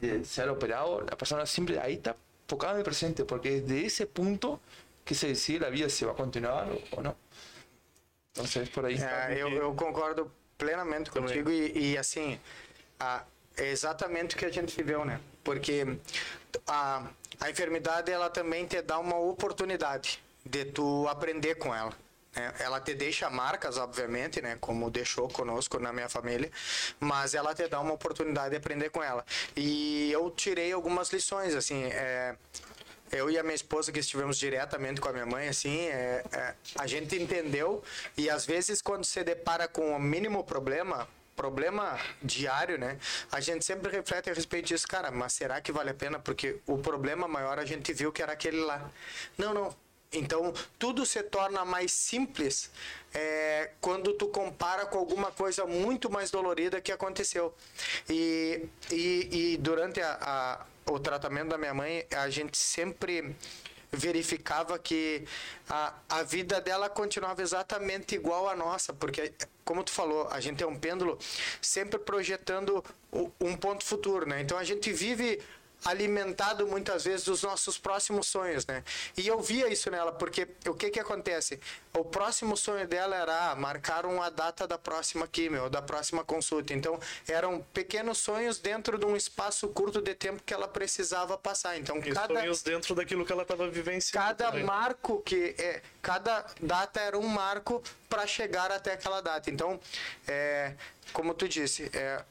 [0.00, 4.06] de ser operado, la persona siempre ahí está enfocada en el presente, porque desde ese
[4.06, 4.60] punto
[5.04, 7.16] que se decide la vida si va a continuar o, no.
[8.34, 8.98] Entonces, por ahí.
[8.98, 12.40] Ah, yo concordo plenamente contigo e, e, assim,
[12.98, 13.22] a,
[13.56, 15.20] é exatamente o que a gente viveu, né?
[15.42, 15.98] Porque
[16.66, 17.02] a,
[17.40, 21.92] a enfermidade ela também te dá uma oportunidade de tu aprender com ela.
[22.34, 22.52] Né?
[22.58, 24.56] Ela te deixa marcas, obviamente, né?
[24.60, 26.50] Como deixou conosco na minha família,
[27.00, 29.24] mas ela te dá uma oportunidade de aprender com ela.
[29.56, 32.36] E eu tirei algumas lições, assim, é,
[33.12, 36.54] eu e a minha esposa que estivemos diretamente com a minha mãe, assim, é, é,
[36.76, 37.82] a gente entendeu
[38.16, 42.98] e às vezes quando se depara com o mínimo problema, problema diário, né?
[43.30, 46.18] A gente sempre reflete a respeito disso, cara, mas será que vale a pena?
[46.18, 48.90] Porque o problema maior a gente viu que era aquele lá.
[49.36, 49.85] Não, não.
[50.18, 52.70] Então, tudo se torna mais simples
[53.14, 57.54] é, quando tu compara com alguma coisa muito mais dolorida que aconteceu.
[58.08, 63.34] E, e, e durante a, a o tratamento da minha mãe, a gente sempre
[63.90, 65.24] verificava que
[65.68, 69.32] a, a vida dela continuava exatamente igual à nossa, porque,
[69.64, 71.18] como tu falou, a gente é um pêndulo
[71.60, 72.84] sempre projetando
[73.40, 74.40] um ponto futuro, né?
[74.40, 75.40] Então a gente vive
[75.84, 78.82] alimentado muitas vezes os nossos próximos sonhos, né?
[79.16, 81.60] E eu via isso nela, porque o que que acontece?
[81.96, 86.74] O próximo sonho dela era ah, marcar uma data da próxima quimio, da próxima consulta.
[86.74, 91.78] Então, eram pequenos sonhos dentro de um espaço curto de tempo que ela precisava passar.
[91.78, 94.26] Então, E cada sonhos dentro daquilo que ela estava vivenciando.
[94.26, 94.64] cada também.
[94.64, 99.80] marco que é cada data era um marco para chegar até aquela data então
[100.28, 100.72] é,
[101.12, 102.24] como tu disse é,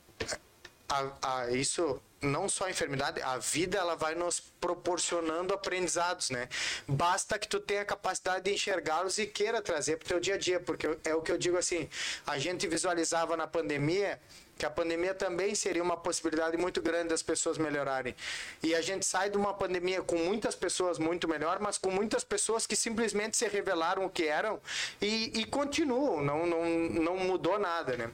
[0.88, 6.50] a, a- isso não só a enfermidade a vida ela vai nos proporcionando aprendizados né
[6.88, 10.36] basta que tu tenha a capacidade de enxergá-los e queira trazer para o teu dia
[10.36, 11.90] a dia porque é o que eu digo assim
[12.26, 14.20] a gente visualizava na pandemia
[14.58, 18.16] que a pandemia também seria uma possibilidade muito grande das pessoas melhorarem.
[18.64, 22.24] E a gente sai de uma pandemia com muitas pessoas muito melhor, mas com muitas
[22.24, 24.60] pessoas que simplesmente se revelaram o que eram
[25.02, 28.12] e, e continuam, não, não, não mudou nada, né?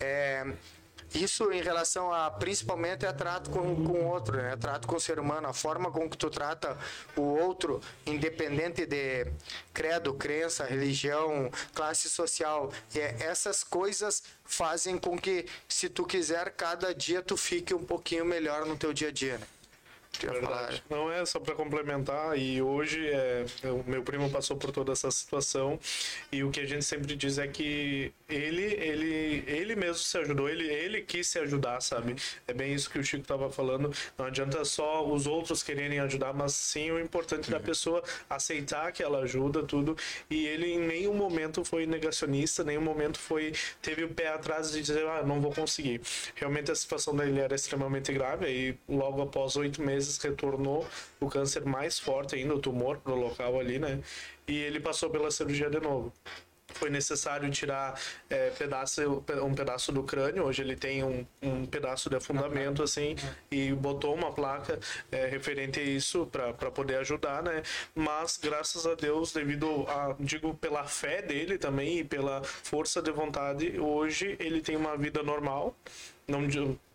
[0.00, 0.46] É,
[1.14, 4.56] isso em relação a principalmente a trato com com o outro, né?
[4.56, 6.76] Trato com o ser humano, a forma com que tu trata
[7.16, 9.26] o outro, independente de
[9.72, 16.94] credo, crença, religião, classe social, é- essas coisas fazem com que se tu quiser cada
[16.94, 19.46] dia tu fique um pouquinho melhor no teu dia a dia, né?
[20.20, 20.82] Verdade.
[20.88, 25.10] Não é só para complementar e hoje é, o meu primo passou por toda essa
[25.10, 25.78] situação
[26.30, 30.48] e o que a gente sempre diz é que ele ele ele mesmo se ajudou,
[30.48, 32.14] ele ele quis se ajudar, sabe?
[32.46, 33.90] É bem isso que o Chico estava falando.
[34.18, 39.02] Não adianta só os outros quererem ajudar, mas sim o importante da pessoa aceitar que
[39.02, 39.96] ela ajuda tudo
[40.30, 44.80] e ele em nenhum momento foi negacionista, nenhum momento foi teve o pé atrás de
[44.82, 46.00] dizer ah não vou conseguir.
[46.34, 50.86] Realmente a situação dele era extremamente grave e logo após oito meses retornou
[51.20, 54.00] o câncer mais forte ainda, o tumor no local ali, né?
[54.46, 56.12] E ele passou pela cirurgia de novo.
[56.74, 60.44] Foi necessário tirar é, pedaço, um pedaço do crânio.
[60.44, 63.14] Hoje ele tem um, um pedaço de afundamento, assim,
[63.50, 64.78] e botou uma placa
[65.10, 67.62] é, referente a isso para poder ajudar, né?
[67.94, 73.10] Mas, graças a Deus, devido a, digo, pela fé dele também e pela força de
[73.10, 75.76] vontade, hoje ele tem uma vida normal.
[76.26, 76.46] Não,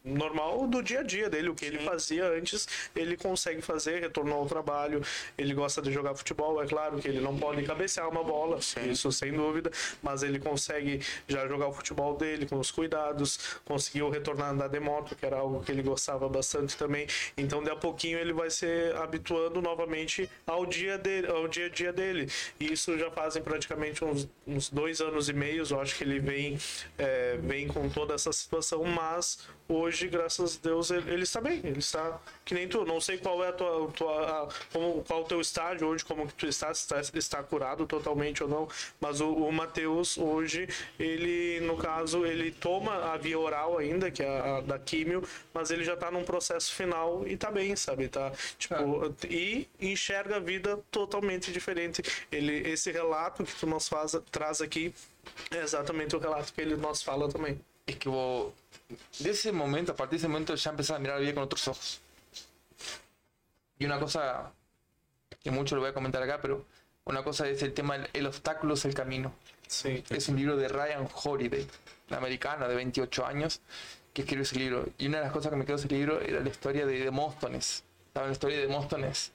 [0.07, 4.39] normal do dia a dia dele, o que ele fazia antes, ele consegue fazer, retornou
[4.39, 5.01] ao trabalho,
[5.37, 9.11] ele gosta de jogar futebol, é claro que ele não pode cabecear uma bola, isso
[9.11, 14.47] sem dúvida, mas ele consegue já jogar o futebol dele com os cuidados, conseguiu retornar
[14.47, 17.75] a andar de moto, que era algo que ele gostava bastante também, então de a
[17.75, 18.65] pouquinho ele vai se
[18.95, 24.03] habituando novamente ao dia dele, ao dia a dia dele, e isso já fazem praticamente
[24.03, 26.57] uns, uns dois anos e meio, eu acho que ele vem,
[26.97, 31.59] é, vem com toda essa situação, mas hoje, graças a Deus, ele, ele está bem.
[31.63, 32.85] Ele está que nem tu.
[32.85, 36.33] Não sei qual é a tua, tua como, qual o teu estágio hoje, como que
[36.33, 38.67] tu está, se está, está curado totalmente ou não.
[38.99, 40.67] Mas o, o Matheus hoje,
[40.99, 45.23] ele, no caso, ele toma a via oral ainda, que é a, a da químio,
[45.53, 48.07] mas ele já está num processo final e tá bem, sabe?
[48.07, 52.01] Tá, tipo, e enxerga a vida totalmente diferente.
[52.31, 54.93] Ele, esse relato que tu nos faz, traz aqui
[55.51, 57.59] é exatamente o relato que ele nos fala também.
[57.87, 58.53] Es que vos,
[59.19, 61.43] de ese momento, a partir de ese momento, ya empezás a mirar la vida con
[61.43, 62.01] otros ojos.
[63.79, 64.51] Y una cosa
[65.43, 66.65] que mucho lo voy a comentar acá, pero
[67.05, 69.33] una cosa es el tema, el, el obstáculo es el camino.
[70.09, 71.67] Es un libro de Ryan Holiday,
[72.09, 73.61] una americana de 28 años,
[74.13, 74.85] que escribió ese libro.
[74.97, 76.99] Y una de las cosas que me quedó de ese libro era la historia de
[76.99, 77.83] Demóstones.
[78.07, 79.31] Estaba la historia de Demóstones.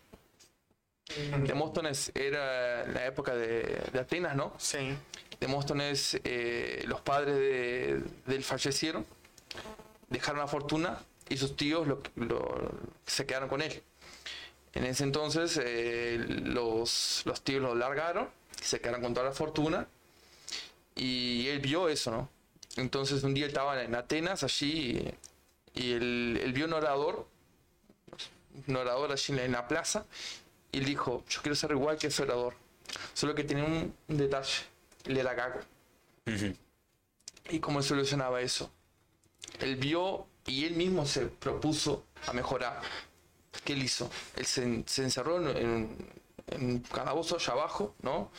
[1.47, 4.55] Demóstones era la época de, de Atenas, ¿no?
[4.59, 4.97] Sim.
[5.43, 9.05] Demóstones, eh, los padres de, de él fallecieron,
[10.09, 11.89] dejaron la fortuna y sus tíos
[13.05, 13.83] se quedaron con él.
[14.73, 18.29] En ese entonces eh, los, tíos lo largaron,
[18.61, 19.89] se quedaron con toda la fortuna
[20.95, 22.29] y él vio eso.
[22.77, 25.13] Entonces un día estaba en Atenas allí
[25.75, 27.27] y, él, vio un orador,
[28.69, 30.07] un orador allí en la, plaza
[30.71, 32.55] y él dijo, yo quiero ser igual que ese orador.
[33.15, 34.65] Solo que un, un detalle,
[35.05, 35.61] él era gago.
[37.51, 38.71] ¿Y cómo solucionaba eso?
[39.61, 42.81] Él vio y él mismo se propuso a mejorar.
[43.65, 44.11] ¿Qué él hizo?
[44.37, 45.97] Él se, en- se encerró en, en,
[46.49, 48.31] en un calabozo allá abajo, ¿no?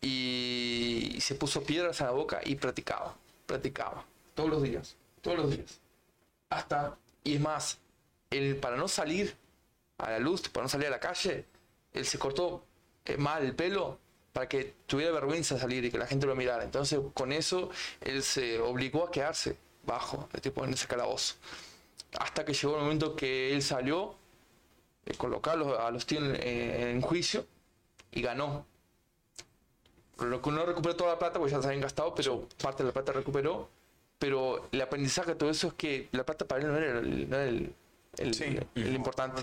[0.00, 3.16] Y, y se puso piedras a la boca y practicaba,
[3.46, 5.80] practicaba, todos los días, todos los días.
[6.50, 7.78] Hasta, y es más,
[8.30, 9.34] él para no salir
[9.98, 11.44] a la luz, para no salir a la calle,
[11.92, 12.64] él se cortó
[13.04, 13.98] eh, mal el pelo
[14.38, 16.62] para que tuviera vergüenza salir y que la gente lo mirara.
[16.62, 17.70] Entonces, con eso,
[18.00, 21.34] él se obligó a quedarse bajo, tipo en ese calabozo.
[22.20, 24.14] Hasta que llegó el momento que él salió,
[25.06, 27.46] eh, colocarlos a los tíos en, eh, en juicio
[28.12, 28.64] y ganó.
[30.20, 32.90] Lo que no recuperó toda la plata porque ya se habían gastado, pero parte de
[32.90, 33.68] la plata recuperó.
[34.20, 37.28] Pero el aprendizaje de todo eso es que la plata para él no era el,
[37.28, 37.74] no era el,
[38.18, 38.56] el, Sí.
[38.76, 39.42] el importante.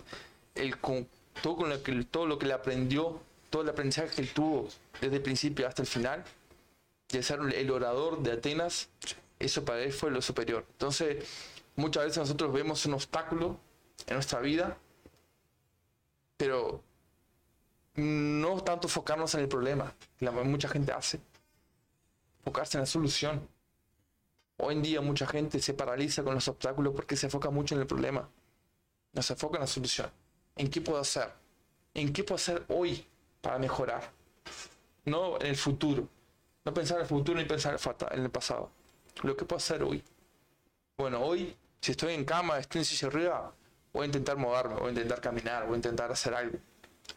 [0.56, 4.34] El todo, con lo que, todo lo que le aprendió, todo el aprendizaje que él
[4.34, 4.68] tuvo
[5.02, 6.24] desde el principio hasta el final,
[7.10, 8.90] de ser el orador de Atenas,
[9.40, 10.66] eso para él fue lo superior.
[10.72, 11.26] Entonces,
[11.76, 13.60] muchas veces nosotros vemos un obstáculo
[14.08, 14.78] en nuestra vida,
[16.38, 16.84] pero
[17.96, 21.20] no tanto enfocarnos en el problema, que la, mucha gente hace,
[22.40, 23.48] enfocarse en la solución.
[24.58, 27.82] Hoy en día mucha gente se paraliza con los obstáculos porque se enfoca mucho en
[27.82, 28.30] el problema.
[29.12, 30.10] No se enfoca en la solución.
[30.56, 31.32] ¿En qué puedo hacer?
[31.94, 33.06] ¿En qué puedo hacer hoy
[33.46, 34.02] para mejorar?
[35.06, 36.10] No en el futuro.
[36.66, 37.78] No pensar en el futuro ni pensar
[38.10, 38.72] en el pasado.
[39.22, 40.04] Lo que puedo hacer hoy.
[40.98, 43.54] Bueno, hoy, si estoy en cama, estoy en silla arriba,
[43.94, 46.58] voy a intentar moverme, voy a intentar caminar, voy a intentar hacer algo.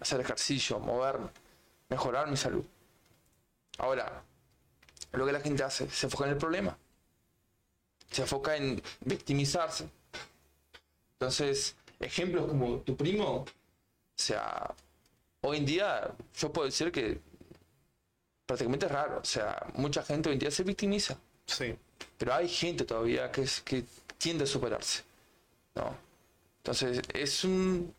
[0.00, 1.30] Hacer ejercicio, moverme,
[1.88, 2.64] mejorar mi salud.
[3.78, 4.22] Ahora,
[5.12, 6.76] lo que la gente hace, se enfoca en el problema.
[8.10, 9.88] Se enfoca en victimizarse.
[11.12, 13.46] Entonces, ejemplos como tu primo, o
[14.14, 14.74] sea,
[15.42, 17.20] hoy en día yo puedo decir que
[18.46, 19.18] prácticamente es raro.
[19.20, 21.18] O sea, mucha gente hoy en día se victimiza.
[21.46, 21.76] Sim.
[22.16, 23.84] Pero hay gente todavía que, es, que
[24.18, 25.02] tiende a superarse.
[25.74, 25.94] ¿no?
[26.58, 27.94] Entonces, es un.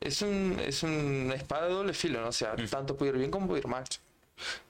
[0.00, 2.28] Es un, es una espada de doble filo, ¿no?
[2.28, 3.84] O sea, tanto puede ir bien como puede ir mal.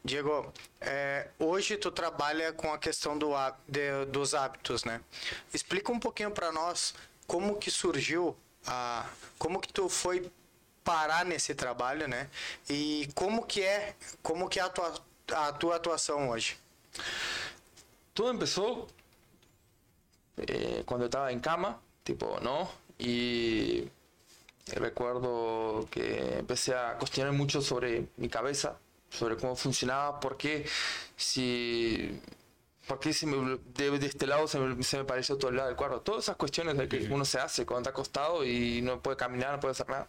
[0.03, 3.33] Diego, é, hoje tu trabalha com a questão do,
[3.69, 5.01] de- dos hábitos, né?
[5.53, 6.95] Explica um pouquinho para nós
[7.27, 10.31] como que surgiu, a, como que tu foi
[10.87, 12.31] parar nesse trabalho, né?
[12.70, 14.94] E como que é, como que é a tua,
[15.33, 16.57] a tua atuação hoje?
[18.14, 18.87] Todo empezó
[20.37, 22.70] eh, cuando estaba en cama, tipo, ¿no?
[22.99, 23.90] Y
[24.75, 28.79] recuerdo que empecé a cuestionar mucho sobre mi cabeza,
[29.11, 30.64] sobre cómo funcionaba, por qué
[31.16, 32.20] si...
[32.87, 35.66] ¿Por qué si me, de, de este lado se me, se me pareció el lado
[35.66, 36.03] del cuarto?
[36.03, 39.55] Todas esas cuestiones de que uno se hace cuando está acostado y no puede caminar,
[39.55, 40.07] no puede hacer nada.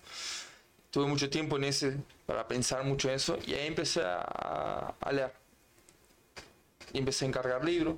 [0.92, 5.12] Tuve mucho tiempo en ese, para pensar mucho en eso, y ahí empecé a, a
[5.12, 5.34] leer
[6.94, 7.98] y empecé a encargar libros,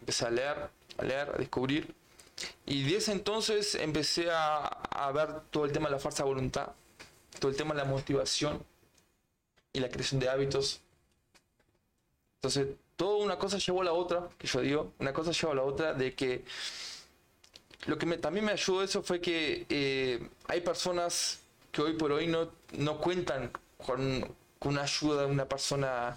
[0.00, 1.94] empecé a leer, a leer, a descubrir.
[2.66, 6.70] Y de ese entonces empecé a, a ver todo el tema de la de voluntad,
[7.40, 8.64] todo el tema de la motivación
[9.74, 10.80] y la creación de hábitos.
[12.38, 15.56] Entonces, toda una cosa llevó a la otra, que yo digo, una cosa llevó a
[15.56, 16.44] la otra, de que
[17.86, 21.40] lo que me- también me ayudó eso fue que eh, hay personas
[21.74, 23.50] que hoy por hoy no, no cuentan
[23.84, 24.20] con,
[24.58, 26.16] con una ayuda de una persona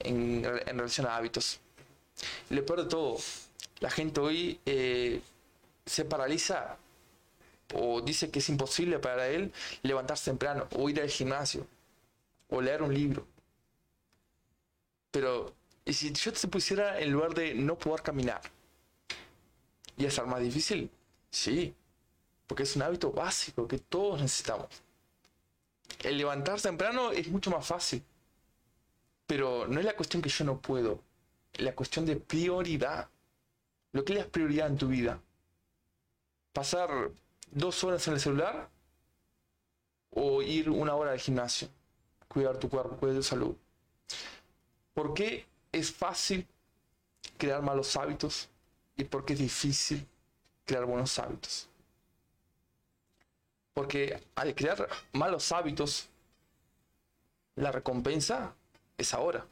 [0.00, 1.60] en, en relación a hábitos.
[2.50, 3.16] Y lo peor de todo,
[3.78, 5.20] la gente hoy eh,
[5.86, 6.76] se paraliza
[7.74, 11.64] o dice que es imposible para él levantarse temprano o ir al gimnasio
[12.48, 13.24] o leer un libro.
[15.12, 18.40] Pero, ¿y si yo te pusiera en lugar de no poder caminar?
[19.96, 20.90] ¿Y es más difícil?
[21.30, 21.72] Sí,
[22.48, 24.68] porque es un hábito básico que todos necesitamos.
[26.02, 28.02] El levantarse temprano es mucho más fácil.
[29.26, 31.02] Pero no es la cuestión que yo no puedo,
[31.52, 33.08] es la cuestión de prioridad.
[33.92, 35.20] Lo que es la prioridad en tu vida.
[36.52, 37.10] Pasar
[37.50, 38.68] dos horas en el celular
[40.10, 41.68] o ir una hora al gimnasio.
[42.28, 43.56] Cuidar tu cuerpo, cuidar tu salud.
[44.94, 46.46] ¿Por qué es fácil
[47.36, 48.48] crear malos hábitos
[48.96, 50.06] y por qué es difícil
[50.64, 51.67] crear buenos hábitos?
[53.78, 56.08] Porque al crear malos hábitos,
[57.54, 58.52] la recompensa
[58.96, 59.46] es ahora.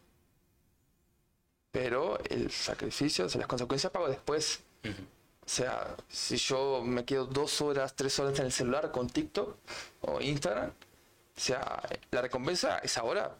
[1.70, 4.64] Pero el sacrificio, o sea, las consecuencias pago después.
[4.82, 9.56] O sea, si yo me quedo dos horas, tres horas en el celular con TikTok
[10.00, 13.32] o Instagram, o sea, la recompensa es ahora.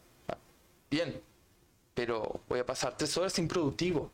[0.89, 1.21] Bien.
[1.95, 4.09] Pero voy a pasar tres horas improductivo.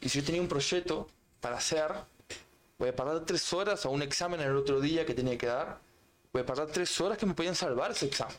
[0.00, 1.06] Y si yo tenía un proyecto
[1.40, 1.92] para hacer,
[2.80, 5.85] voy a parar tres horas a un examen el otro día que tenía que dar.
[6.36, 8.36] Voy a parar tres horas que me podían salvar ese examen.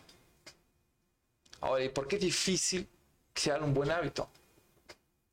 [1.62, 2.88] Ahora, ¿y por qué es difícil
[3.34, 4.30] crear un buen hábito?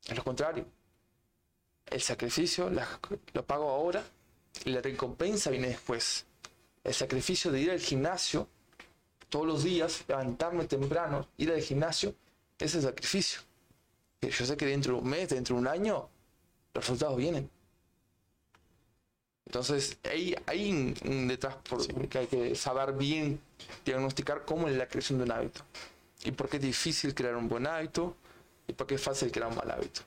[0.07, 0.65] Es lo contrario.
[1.85, 2.71] El sacrificio
[3.35, 4.03] lo pago ahora
[4.65, 6.25] y la recompensa viene después.
[6.83, 8.49] El sacrificio de ir al gimnasio
[9.29, 12.15] todos los días, levantarme temprano, ir al gimnasio,
[12.59, 13.43] es el sacrificio.
[14.21, 16.09] Pero yo sé que dentro de un mes, dentro de un año,
[16.73, 17.51] los resultados vienen.
[19.47, 20.95] Entonces, hay, hay
[21.29, 23.41] detrás por, que hay que saber bien
[23.85, 25.61] diagnosticar cómo es la creación de un hábito.
[26.25, 28.17] Y por qué es difícil crear un buen hábito
[28.67, 30.01] y por qué es fácil crear un mal hábito.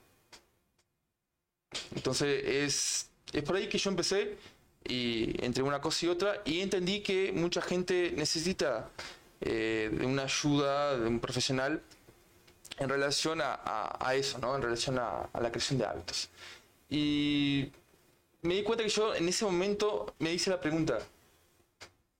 [1.96, 4.38] Entonces, es, es por ahí que yo empecé
[4.84, 8.90] y entre una cosa y otra y entendí que mucha gente necesita
[9.42, 11.82] eh, de una ayuda de un profesional
[12.80, 14.56] en relación a, a- a eso, ¿no?
[14.56, 16.30] En relación a, a la creación de hábitos.
[16.90, 17.72] Y
[18.42, 21.00] me di cuenta que yo en ese momento me hice la pregunta.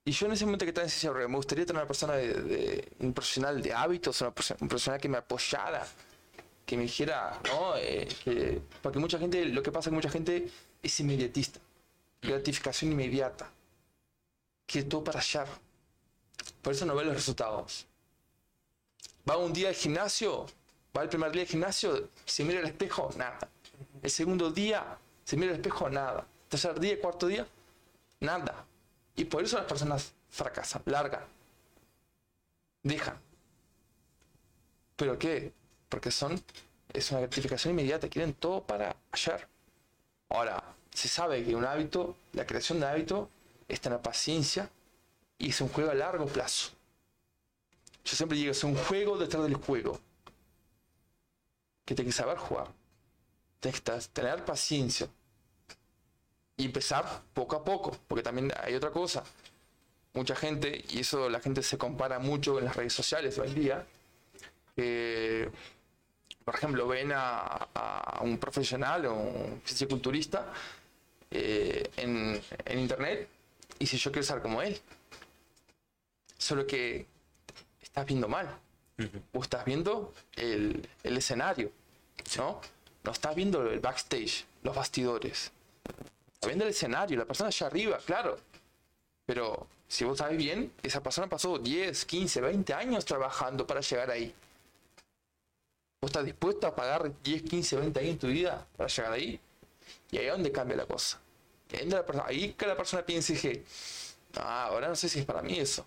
[0.06, 2.34] Y yo en ese momento que estaba en ese me gustaría tener una persona de,
[2.34, 5.86] de- un profesional de hábitos, una perso- un profesional que me apoyara,
[6.66, 7.76] que me dijera, ¿no?
[7.78, 10.50] Eh, que- porque mucha gente, lo que pasa es que mucha gente
[10.82, 11.60] es inmediatista,
[12.22, 13.52] gratificación inmediata,
[14.66, 15.46] quiere todo para allá.
[16.62, 17.86] Por eso no ve los resultados.
[19.30, 20.46] Va un día al gimnasio,
[20.98, 23.40] va el primer día al gimnasio, se mira al espejo, nada.
[24.02, 24.98] El segundo día,
[25.28, 26.26] se mira al espejo, nada.
[26.48, 27.46] Tercer día, cuarto día,
[28.22, 28.66] nada.
[29.14, 31.26] Y por eso las personas fracasan, largan,
[32.82, 33.20] dejan.
[34.96, 35.52] ¿Pero qué?
[35.90, 36.42] Porque son,
[36.94, 39.46] es una gratificación inmediata, quieren todo para ayer.
[40.30, 40.64] Ahora,
[40.94, 43.30] se sabe que un hábito, la creación de hábito,
[43.68, 44.70] está en la paciencia
[45.38, 46.70] y es un juego a largo plazo.
[48.06, 50.00] Yo siempre digo, es un juego detrás del juego.
[51.84, 52.70] Que tienes que saber jugar.
[53.60, 55.10] Tienes que tener paciencia.
[56.58, 57.96] Y empezar poco a poco.
[58.08, 59.24] Porque también hay otra cosa.
[60.14, 63.56] Mucha gente, y eso la gente se compara mucho en las redes sociales hoy en
[63.56, 63.86] día,
[64.76, 65.50] que,
[66.44, 67.42] por ejemplo, ven a,
[67.74, 70.52] a un profesional o un fisiculturista
[71.30, 73.28] eh, en, en internet
[73.80, 74.80] y si yo quiero ser como él.
[76.38, 77.06] Solo que
[77.82, 78.48] estás viendo mal.
[79.34, 81.72] O estás viendo el, el escenario,
[82.38, 82.60] ¿no?
[83.04, 85.52] No estás viendo el backstage, los bastidores.
[86.48, 88.38] Estás viendo el escenario, la persona allá arriba, claro.
[89.26, 94.10] Pero si vos sabes bien, esa persona pasó 10, 15, 20 años trabajando para llegar
[94.10, 94.34] ahí.
[96.02, 99.40] ¿Vos estás dispuesto a pagar 10, 15, 20 años en tu vida para llegar ahí?
[100.12, 101.20] Y ahí es donde cambia la cosa.
[101.74, 103.64] Ahí, la persona- ahí que la persona piensa y dije,
[104.38, 105.86] ah, ahora no sé si es para mí eso.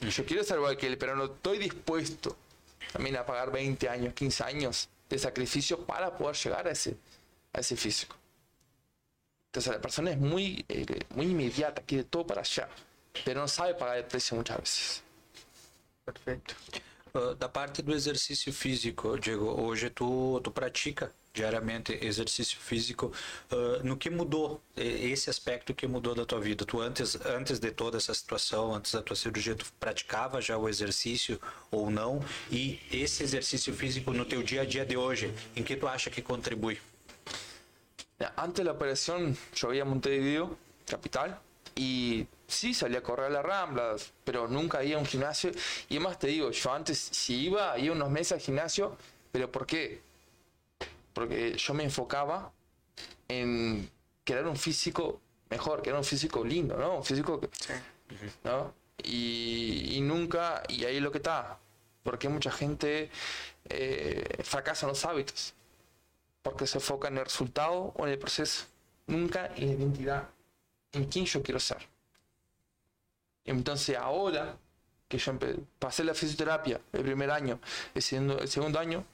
[0.00, 2.36] Yo quiero ser igual que él, pero no estoy dispuesto
[2.92, 6.96] también a pagar 20 años, 15 años de sacrificio para poder llegar a ese,
[7.52, 8.16] a ese físico.
[9.50, 10.86] Entonces la persona es muy, eh,
[11.16, 12.68] muy inmediata, quiere todo para allá,
[13.24, 15.02] pero não sabe pagar el precio muchas veces.
[16.04, 16.54] Perfeito.
[17.12, 23.12] Ah, da parte do exercício físico, Diego, hoje tu, tu pratica diariamente exercício físico.
[23.50, 26.64] Ah, no que mudou eh, esse aspecto que mudou da tua vida?
[26.64, 30.68] Tu antes, antes de toda essa situação, antes da tua cirurgia, tu praticava já o
[30.68, 31.40] exercício
[31.72, 32.24] ou não?
[32.52, 36.08] E esse exercício físico no teu dia a dia de hoje, em que tu acha
[36.08, 36.78] que contribui?
[38.36, 40.56] Antes de la operación yo veía Montevideo,
[40.86, 41.40] capital,
[41.74, 45.50] y sí salía a correr a las ramblas, pero nunca iba a un gimnasio.
[45.88, 48.96] Y además te digo, yo antes si iba, iba unos meses al gimnasio,
[49.32, 50.02] pero ¿por qué?
[51.14, 52.52] Porque yo me enfocaba
[53.28, 53.88] en
[54.24, 56.96] crear un físico mejor, crear un físico lindo, ¿no?
[56.98, 57.48] Un físico que,
[58.44, 58.74] ¿no?
[59.02, 61.58] Y, y nunca, y ahí es lo que está,
[62.02, 63.10] porque mucha gente
[63.64, 65.54] eh, fracasa en los hábitos
[66.42, 68.64] porque se enfoca en el resultado o en el proceso,
[69.06, 70.28] nunca en la identidad,
[70.92, 71.78] en quién yo quiero ser.
[73.44, 74.56] Entonces ahora
[75.08, 75.32] que yo
[75.78, 77.58] pasé la fisioterapia el primer año,
[77.94, 79.04] el segundo, el segundo año,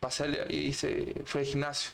[0.00, 1.92] pasé y hice, fue al gimnasio,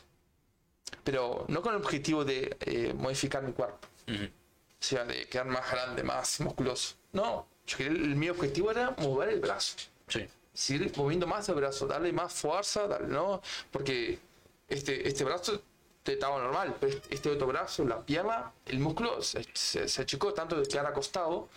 [1.03, 5.69] pero no con el objetivo de eh, modificar mi cuerpo, o sea, de quedar más
[5.71, 6.95] grande, más musculoso.
[7.13, 10.27] No, yo quería- el, mi objetivo era mover el brazo Sim.
[10.53, 13.41] seguir moviendo más el brazo, darle más fuerza, darle, ¿no?
[13.71, 14.19] Porque
[14.73, 15.61] este, este brazo
[16.05, 20.33] estaba normal, pero este, este otro brazo, la pierna, el músculo se, se, se achicó
[20.33, 21.49] tanto de quedar acostado,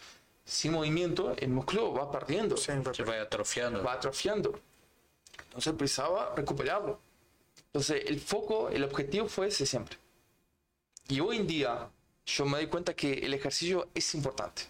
[0.44, 3.82] sin movimiento, el músculo va perdiendo, vai Você vai atrofiando?
[3.82, 4.60] va atrofiando.
[5.46, 7.00] Entonces precisaba recuperarlo.
[7.66, 9.96] Entonces el foco, el objetivo fue ese siempre.
[11.08, 11.88] Y hoy en día
[12.26, 14.62] yo me doy cuenta que el ejercicio es importante.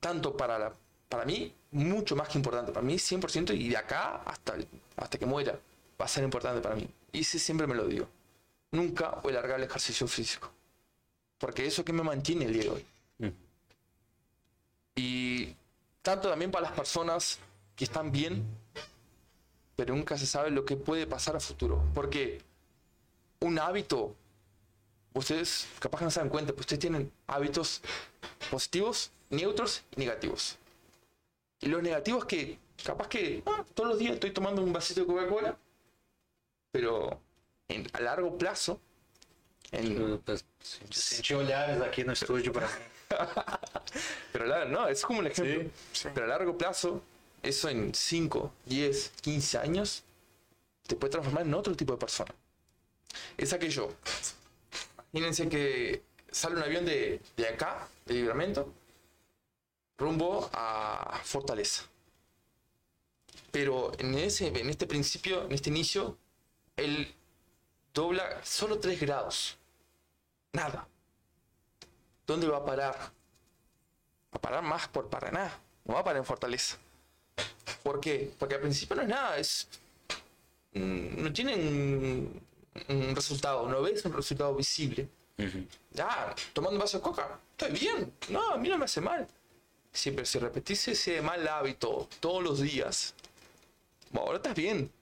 [0.00, 0.74] Tanto para, la,
[1.08, 2.72] para mí, mucho más que importante.
[2.72, 4.56] Para mí 100% y de acá hasta,
[4.96, 5.58] hasta que muera
[6.00, 6.88] va a ser importante para mí.
[7.12, 8.08] Y ese siempre me lo digo.
[8.72, 10.50] Nunca voy a largar el ejercicio físico.
[11.38, 12.86] Porque eso que me mantiene el día de hoy.
[14.94, 15.54] Y
[16.02, 17.38] tanto también para las personas
[17.74, 18.44] que están bien,
[19.76, 21.82] pero nunca se sabe lo que puede pasar a futuro.
[21.94, 22.42] Porque
[23.40, 24.14] un hábito,
[25.14, 27.80] ustedes capaz que no se dan cuenta, pero ustedes tienen hábitos
[28.50, 30.58] positivos, neutros y negativos.
[31.60, 35.06] Y los negativos que capaz que ah, todos los días estoy tomando un vasito de
[35.06, 35.56] Coca-Cola,
[36.70, 37.20] pero
[37.68, 38.80] en, a largo plazo,
[39.72, 40.20] en,
[40.90, 42.68] Senti olhares aqui no estúdio para
[44.32, 45.70] Pero la- no, es como un ejemplo.
[46.14, 47.02] Pero a largo plazo,
[47.42, 50.02] eso en 5, 10, 15 años,
[50.86, 52.34] te puede transformar en otro tipo de persona.
[53.36, 53.88] Es aquello.
[55.12, 58.72] Imagínense que sale un avión de, de acá, de Libramento,
[59.98, 61.84] rumbo a Fortaleza.
[63.50, 66.16] Pero en, ese, en este principio, en este inicio,
[66.80, 67.14] él
[67.94, 69.56] dobla solo 3 grados.
[70.52, 70.86] nada.
[72.26, 72.94] ¿Dónde va a parar?
[72.96, 75.52] Va a parar más por Paraná,
[75.84, 76.76] no va a parar en Fortaleza.
[77.82, 78.32] ¿Por qué?
[78.38, 79.68] Porque al principio no es nada, es.
[80.74, 82.40] mm, No tienen
[82.88, 85.08] un resultado, no ves un resultado visible.
[85.92, 88.12] Ya, tomando un vaso de coca, estoy bien.
[88.28, 89.26] No, a mí no me hace mal.
[89.92, 93.14] Siempre, si repetís ese mal hábito todos los días,
[94.12, 94.92] bueno, ahora estás bien.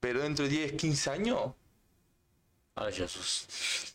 [0.00, 1.52] Pero dentro de 10, 15 años,
[2.74, 3.94] Ai, Jesus.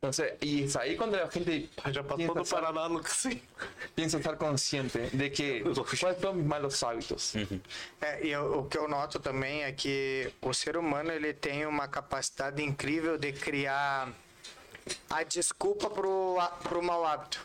[0.00, 3.12] entonces, y es ahí cuando la gente Já passou piensa, do Paraná, Lucas.
[3.12, 3.40] Sim.
[3.94, 5.62] piensa estar consciente de que
[6.00, 7.34] cuáles son mis malos hábitos.
[8.00, 11.66] É, e eu- o que eu noto também é que o ser humano ele tem
[11.66, 14.12] uma capacidade incrível de criar
[15.10, 17.40] a desculpa pro, a- pro mau hábito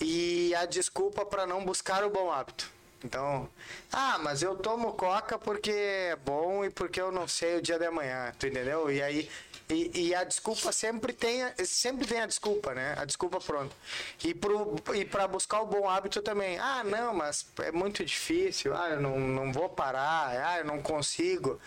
[0.00, 2.73] e a desculpa para não buscar o bom hábito.
[3.04, 3.48] Então,
[3.92, 7.78] ah, mas eu tomo coca porque é bom e porque eu não sei o dia
[7.78, 8.90] de amanhã, tu entendeu?
[8.90, 9.28] E aí
[9.68, 12.94] e, e a desculpa sempre tem sempre tem a desculpa, né?
[12.98, 13.74] A desculpa pronta.
[14.22, 16.58] E pro e para buscar o bom hábito também.
[16.58, 18.74] Ah, não, mas é muito difícil.
[18.74, 20.28] Ah, eu não, não vou parar.
[20.46, 21.58] Ah, eu não consigo.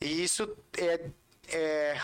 [0.00, 1.00] E isso é,
[1.50, 2.00] é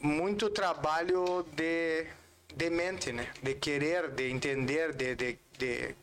[0.00, 2.06] muito trabalho de,
[2.54, 3.28] de mente, né?
[3.42, 5.94] De querer, de entender, de, de, de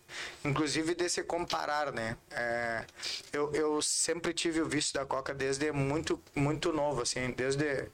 [0.45, 2.17] inclusive de se comparar, né?
[2.31, 2.85] É,
[3.33, 7.89] eu, eu sempre tive o vício da coca desde muito muito novo, assim, desde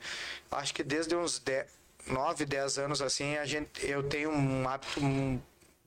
[0.51, 1.65] acho que desde uns 10,
[2.07, 5.41] 9, 10 anos assim, a gente eu tenho um hábito mu-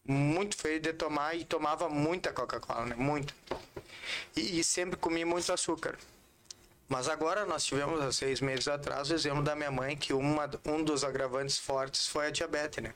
[0.09, 2.95] muito feio de tomar e tomava muita Coca-Cola, né?
[2.97, 3.35] Muito.
[4.37, 5.97] E, e sempre comi muito açúcar.
[6.89, 10.49] Mas agora nós tivemos há seis meses atrás o exemplo da minha mãe que uma,
[10.65, 12.95] um dos agravantes fortes foi a diabetes, né?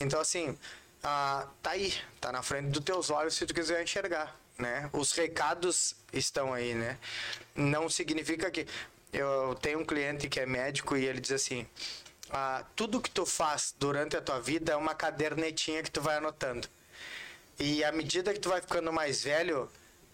[0.00, 0.56] Então assim,
[1.02, 4.90] ah, tá aí, tá na frente dos teus olhos se tu quiser enxergar, né?
[4.92, 6.98] Os recados estão aí, né?
[7.54, 8.66] Não significa que
[9.12, 11.66] eu tenho um cliente que é médico e ele diz assim:
[12.30, 16.16] ah, tudo que tu faz durante a tua vida é uma cadernetinha que tu vai
[16.16, 16.68] anotando.
[17.58, 19.70] E à medida que tu vai ficando mais velho,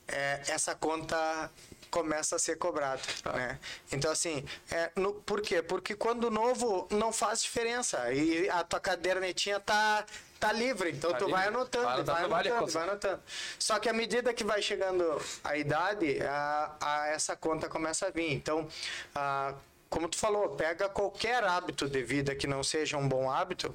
[0.09, 1.51] é, essa conta
[1.91, 3.03] começa a ser cobrada,
[3.35, 3.59] né?
[3.91, 5.63] Então assim, é, no, por quê?
[5.63, 10.05] Porque quando novo não faz diferença e a tua cadernetinha tá
[10.39, 11.57] tá livre, então Tá tu vai livre.
[11.57, 12.75] anotando, Vai vai anotando várias anotando, coisas.
[12.75, 13.23] vai anotando.
[13.59, 18.11] Só que à medida que vai chegando a idade, a, a essa conta começa a
[18.11, 18.33] vir.
[18.33, 18.69] Então,
[19.15, 19.55] a,
[19.89, 23.75] como tu falou, pega qualquer hábito de vida que não seja um bom hábito,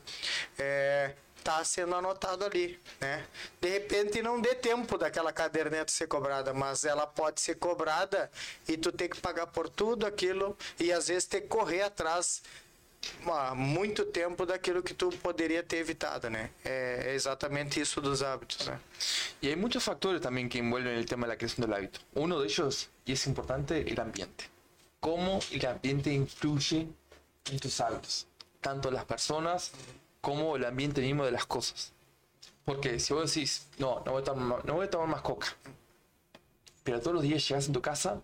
[0.60, 3.26] é, tá sendo anotado ali, né?
[3.60, 8.30] De repente não dê tempo daquela caderneta ser cobrada, mas ela pode ser cobrada
[8.68, 12.44] e tu ter que pagar por tudo aquilo e às vezes ter que correr atrás
[13.28, 16.52] há muito tempo daquilo que tu poderia ter evitado, né?
[16.64, 18.80] É exatamente isso dos hábitos, né?
[19.42, 22.00] Y hay muchos factores también que envuelven el tema de la creación del hábito.
[22.14, 24.46] Uno de ellos, y es importante, el ambiente.
[25.00, 26.88] Cómo el ambiente influye
[27.50, 28.28] en tus hábitos.
[28.60, 29.72] Tanto las personas
[30.22, 31.94] como el ambiente mismo de las cosas.
[32.64, 35.48] Porque si vos decís, no, no voy a tomar, no voy a tomar más coca.
[36.84, 38.22] Pero todos los días llegas en tu casa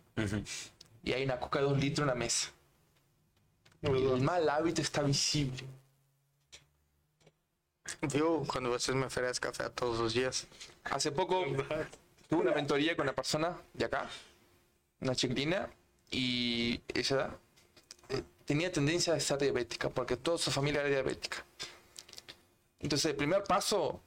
[1.04, 2.52] y hay una coca de dos litros en la mesa.
[3.88, 5.64] El mal hábito está visible.
[8.02, 10.46] Viu quando vocês me oferecem café todos os dias?
[10.84, 11.46] Hace poco
[12.30, 14.10] tuve una mentoría con una persona de acá,
[15.00, 15.70] una chiquilina,
[16.12, 17.38] y ella
[18.10, 21.46] eh, tenía tendencia a ser diabética, porque toda su familia era diabética.
[22.80, 24.02] Entonces, el primer paso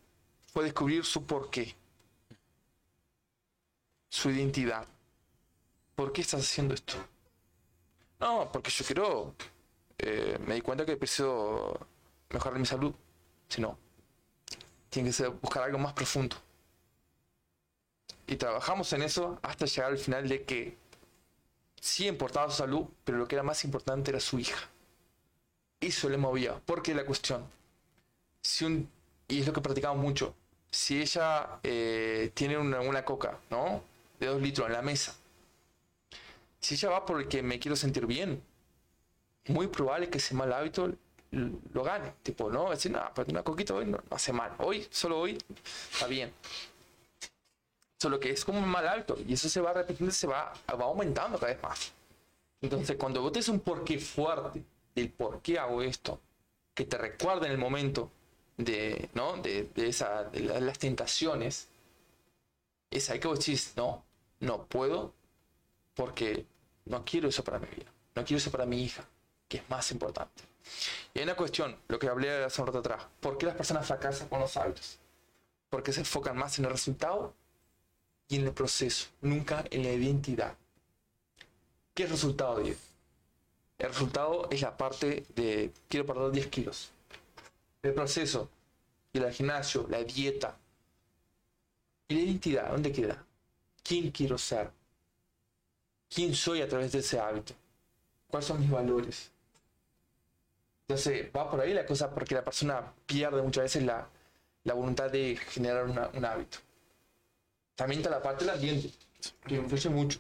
[0.53, 1.75] fue descubrir su porqué,
[4.11, 4.87] su identidad.
[5.95, 6.95] ¿Por qué estás haciendo esto?
[8.21, 9.35] No, porque yo quiero,
[10.03, 11.79] eh, me di cuenta que preciso
[12.31, 12.95] mejorar mi salud.
[13.49, 13.77] Si no,
[14.89, 16.37] tiene que ser buscar algo más profundo.
[18.27, 20.77] Y trabajamos en eso hasta llegar al final de que
[21.81, 24.69] sí importaba su salud, pero lo que era más importante era su hija.
[25.81, 27.47] Eso le movía, porque la cuestión,
[29.29, 30.35] y es lo que practicamos mucho,
[30.71, 33.83] si ella eh, tiene una, una coca, ¿no?
[34.19, 35.15] De dos litros en la mesa,
[36.61, 38.43] si ella va porque me quiero sentir bien,
[39.49, 40.93] muy probable que ese mal hábito
[41.31, 42.13] lo gane.
[42.23, 44.53] Tipo, no, decir, no, pero una coquita hoy no, no hace mal.
[44.59, 45.39] Hoy, solo hoy,
[45.93, 46.33] está bien.
[48.01, 50.85] Solo que es como un mal hábito y eso se va repitiendo, se va, va
[50.85, 51.93] aumentando cada vez más.
[52.63, 54.63] Entonces, cuando vos tenés un porqué fuerte
[54.95, 56.21] del por qué hago esto,
[56.75, 58.11] que te recuerda en el momento
[58.57, 59.37] de, ¿no?
[59.37, 61.69] de, de esa, de la- las tentaciones,
[62.91, 64.03] es ahí que vos decís, no,
[64.41, 65.13] no puedo
[65.95, 66.47] porque
[66.87, 69.05] no quiero eso para mi vida, no quiero eso para mi hija,
[69.51, 70.45] que es más importante.
[71.13, 73.87] Y hay una cuestión, lo que hablé hace un rato atrás, ¿por qué las personas
[73.87, 74.99] fracasan con los hábitos?
[75.69, 77.35] Porque se enfocan más en el resultado
[78.29, 80.55] y en el proceso, nunca en la identidad.
[81.95, 82.79] ¿Qué es resultado, Diego?
[83.79, 86.91] el resultado es la parte de quiero perder 10 kilos.
[87.83, 88.51] El proceso,
[89.13, 90.57] y el gimnasio, la dieta.
[92.09, 92.71] ¿Y la identidad?
[92.71, 93.25] ¿Dónde queda?
[93.83, 94.71] ¿Quién quiero ser?
[96.11, 97.55] ¿Quién soy a través de ese hábito?
[98.29, 99.33] ¿Cuáles son mis valores?
[100.91, 104.09] Entonces, va por ahí la cosa porque la persona pierde muchas veces la,
[104.65, 106.59] la voluntad de generar una- un hábito.
[107.77, 108.91] También está la parte del ambiente,
[109.47, 110.19] que influye mucho.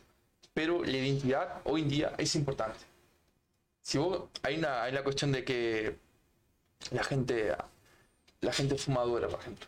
[0.54, 2.78] Pero la identidad hoy en día es importante.
[3.82, 5.96] Si vos, hay una, hay la cuestión de que
[6.92, 7.52] la gente,
[8.40, 9.66] la gente fumadora, por ejemplo.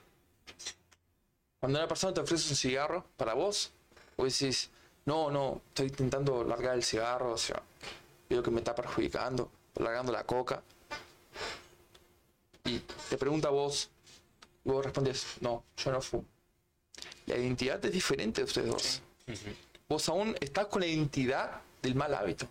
[1.59, 3.73] Cuando una persona te ofrece un cigarro para vos,
[4.17, 4.71] vos decís,
[5.05, 7.61] no, no, estoy intentando largar el cigarro, o sea,
[8.31, 10.63] veo que me está perjudicando, largando la coca.
[12.65, 13.91] Y te pregunta a vos,
[14.65, 16.25] y vos respondes, no, yo no fumo.
[17.27, 19.03] La identidad es diferente de ustedes dos.
[19.89, 22.47] Vos aún estás con la identidad del mal hábito.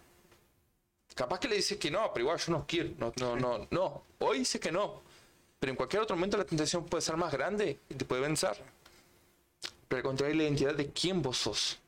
[1.15, 2.91] Capaz que le dices que no, pero igual yo no quiero.
[2.97, 4.03] No, no, no, no.
[4.19, 5.01] Hoy dice que no.
[5.59, 8.57] Pero en cualquier otro momento la tentación puede ser más grande y te puede vencer.
[9.87, 11.79] Pero al contrario, la identidad de quién vos sos.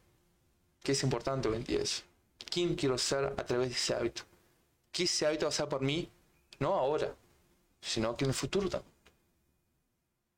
[0.81, 2.03] Que es importante hoy en día eso.
[2.51, 4.23] ¿Quién quiero ser a través de ese hábito?
[4.91, 6.09] ¿Qué ese hábito va a ser por mí?
[6.59, 7.15] No ahora,
[7.83, 8.91] sino que en el futuro también.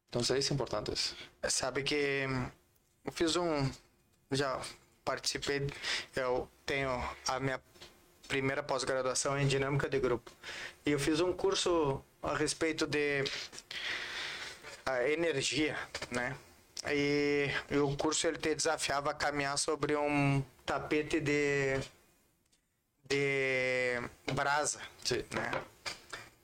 [0.07, 1.15] Entonces es importante eso.
[1.43, 2.25] Sabe que
[3.03, 3.69] eu fiz um.
[4.31, 4.59] Já
[5.03, 5.67] participei.
[6.15, 6.89] Eu tenho
[7.27, 7.61] a minha
[8.27, 10.31] primeira pós-graduação em dinâmica de grupo.
[10.85, 13.23] E eu fiz um curso a respeito de
[14.85, 15.77] a energia,
[16.11, 16.35] né?
[16.87, 21.79] E, e o curso ele te desafiava a caminhar sobre um tapete de
[23.07, 24.01] de
[24.33, 25.23] brasa, Sí.
[25.31, 25.51] né?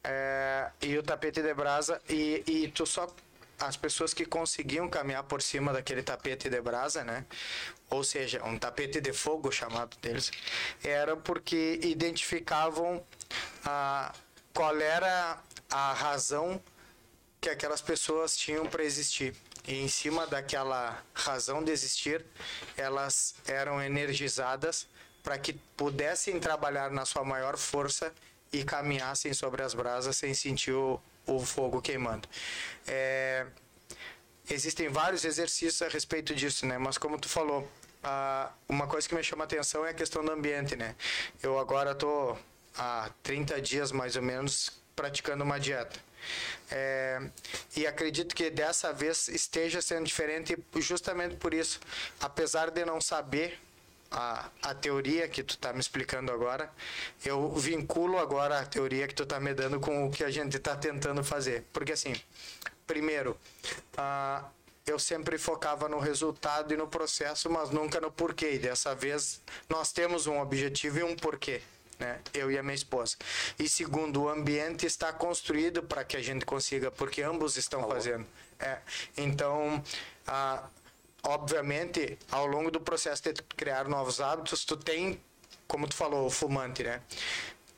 [0.03, 3.07] É, e o tapete de brasa e, e tu só
[3.59, 7.25] as pessoas que conseguiam caminhar por cima daquele tapete de brasa, né?
[7.89, 10.31] Ou seja, um tapete de fogo chamado deles,
[10.83, 13.05] era porque identificavam
[13.63, 14.13] a
[14.53, 15.37] qual era
[15.69, 16.61] a razão
[17.39, 19.35] que aquelas pessoas tinham para existir.
[19.67, 22.25] E em cima daquela razão de existir,
[22.75, 24.87] elas eram energizadas
[25.21, 28.11] para que pudessem trabalhar na sua maior força
[28.51, 32.27] e caminhassem sobre as brasas sem sentir o, o fogo queimando.
[32.87, 33.45] É,
[34.49, 36.77] existem vários exercícios a respeito disso, né?
[36.77, 37.69] Mas como tu falou,
[38.03, 40.95] ah, uma coisa que me chama a atenção é a questão do ambiente, né?
[41.41, 42.35] Eu agora tô
[42.77, 45.99] há 30 dias mais ou menos praticando uma dieta.
[46.69, 47.19] É,
[47.75, 51.79] e acredito que dessa vez esteja sendo diferente justamente por isso.
[52.19, 53.59] Apesar de não saber
[54.11, 56.69] a, a teoria que tu tá me explicando agora,
[57.23, 60.59] eu vinculo agora a teoria que tu tá me dando com o que a gente
[60.59, 61.63] tá tentando fazer.
[61.71, 62.13] Porque assim,
[62.85, 63.37] primeiro,
[63.97, 64.43] ah,
[64.85, 68.53] eu sempre focava no resultado e no processo, mas nunca no porquê.
[68.53, 71.61] E dessa vez nós temos um objetivo e um porquê.
[71.97, 72.19] Né?
[72.33, 73.15] Eu e a minha esposa.
[73.59, 78.25] E segundo, o ambiente está construído para que a gente consiga, porque ambos estão fazendo.
[78.59, 78.79] É,
[79.15, 79.83] então,
[80.27, 80.63] ah,
[81.23, 85.21] obviamente, ao longo do processo de criar novos hábitos, tu tem,
[85.67, 87.01] como tu falou, o fumante, né?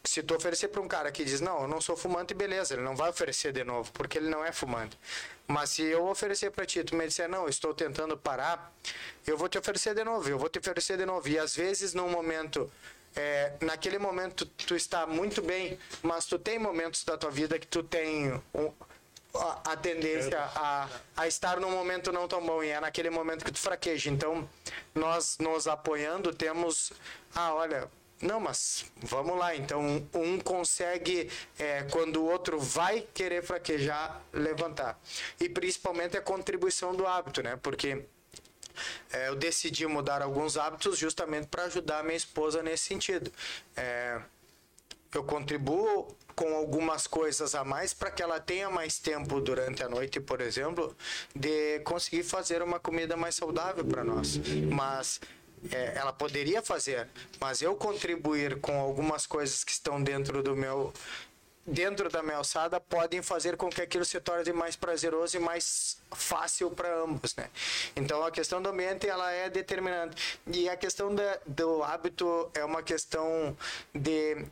[0.05, 2.83] Se tu oferecer para um cara que diz, não, eu não sou fumante, beleza, ele
[2.83, 4.97] não vai oferecer de novo, porque ele não é fumante.
[5.47, 8.73] Mas se eu oferecer para ti, tu me disser, não, estou tentando parar,
[9.25, 11.27] eu vou te oferecer de novo, eu vou te oferecer de novo.
[11.29, 12.69] E às vezes, num momento,
[13.15, 17.67] é, naquele momento, tu está muito bem, mas tu tem momentos da tua vida que
[17.67, 18.71] tu tem um,
[19.33, 23.51] a, tendência a, a estar num momento não tão bom e é naquele momento que
[23.51, 24.09] tu fraqueja.
[24.09, 24.47] Então,
[24.93, 26.93] nós nos apoiando temos,
[27.33, 27.89] ah, olha,
[28.21, 29.55] não, mas vamos lá.
[29.55, 34.99] Então, um consegue, é, quando o outro vai querer fraquejar, levantar.
[35.39, 37.59] E principalmente a contribuição do hábito, né?
[37.61, 38.05] Porque
[39.11, 43.31] é, eu decidi mudar alguns hábitos justamente para ajudar minha esposa nesse sentido.
[43.75, 44.21] É,
[45.13, 49.89] eu contribuo com algumas coisas a mais para que ela tenha mais tempo durante a
[49.89, 50.95] noite, por exemplo,
[51.35, 54.39] de conseguir fazer uma comida mais saudável para nós.
[54.71, 55.19] Mas
[55.71, 57.07] é, ela poderia fazer,
[57.39, 60.93] mas eu contribuir com algumas coisas que estão dentro do meu
[61.65, 65.97] dentro da minha alçada podem fazer com que aquilo se torne mais prazeroso e mais
[66.11, 67.49] fácil para ambos, né?
[67.95, 72.65] Então a questão do ambiente ela é determinante e a questão da, do hábito é
[72.65, 73.55] uma questão
[73.95, 74.45] de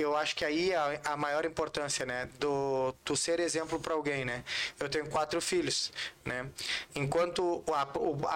[0.00, 4.24] eu acho que aí a, a maior importância, né, do tu ser exemplo para alguém,
[4.24, 4.44] né?
[4.78, 5.92] Eu tenho quatro filhos,
[6.28, 6.48] né?
[6.94, 7.82] Enquanto a,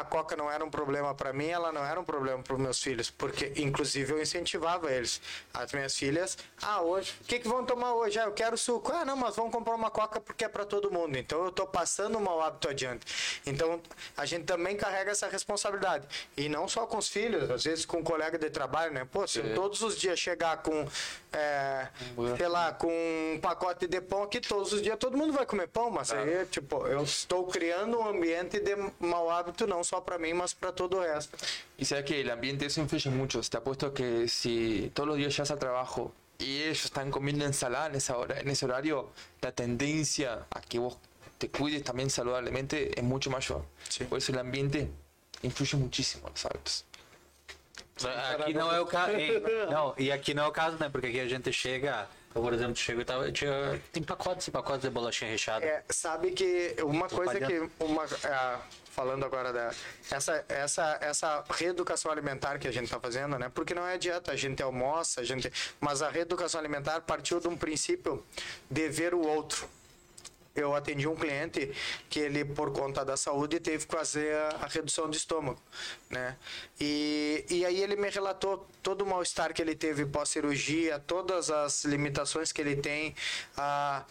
[0.01, 2.61] a coca não era um problema para mim, ela não era um problema para os
[2.61, 5.20] meus filhos, porque inclusive eu incentivava eles.
[5.55, 8.18] As minhas filhas, ah, hoje, o que que vão tomar hoje?
[8.18, 8.90] Ah, eu quero suco.
[8.93, 11.16] Ah, não, mas vamos comprar uma coca porque é para todo mundo.
[11.16, 13.40] Então eu tô passando o mau hábito adiante.
[13.47, 13.80] Então
[14.16, 16.07] a gente também carrega essa responsabilidade.
[16.36, 19.07] E não só com os filhos, às vezes com um colega de trabalho, né?
[19.11, 20.86] Pô, se eu todos os dias chegar com,
[21.32, 21.88] é,
[22.36, 22.88] sei lá, com
[23.34, 26.47] um pacote de pão aqui, todos os dias todo mundo vai comer pão, mas aí,
[26.47, 30.72] tipo, eu estou criando um ambiente de mau hábito não só para mim, mas para
[30.72, 31.37] todo o resto.
[31.78, 33.41] Y sabes que el ambiente eso influye mucho.
[33.41, 37.87] Te apuesto que si todos los días llegas al trabajo y ellos están comiendo ensalada
[37.87, 39.11] en esa hora, en ese horario,
[39.41, 40.99] la tendencia a que vos
[41.39, 43.64] te cuides también saludablemente es mucho mayor.
[43.89, 44.05] Sí.
[44.05, 44.91] Por eso el ambiente
[45.43, 46.85] influye muchísimo en los hábitos.
[48.05, 49.12] Aqui não é o caso.
[49.70, 50.89] Não, e aqui não é o caso, né?
[50.89, 52.09] Porque aqui a gente chega.
[52.35, 55.64] Eu, por exemplo, chego e tava, tinha, tem pacotes e pacotes de bolachinha recheada.
[55.64, 58.61] É, sabe que uma coisa Vai que uma ah,
[58.91, 59.70] falando agora da
[60.11, 63.51] essa essa essa reeducação alimentar que a gente está fazendo, né?
[63.55, 67.49] Porque não é dieta, a gente almoça, a gente, mas a reeducação alimentar partiu de
[67.49, 68.24] um princípio
[68.70, 69.68] de ver o outro.
[70.55, 71.72] Eu atendi um cliente
[72.11, 75.61] que ele, por conta da saúde, teve que fazer a, a redução de estômago,
[76.11, 76.36] né?
[76.78, 81.84] E, e aí ele me relatou todo o mal-estar que ele teve pós-cirurgia, todas as
[81.84, 83.14] limitações que ele tem.
[83.57, 84.05] Há-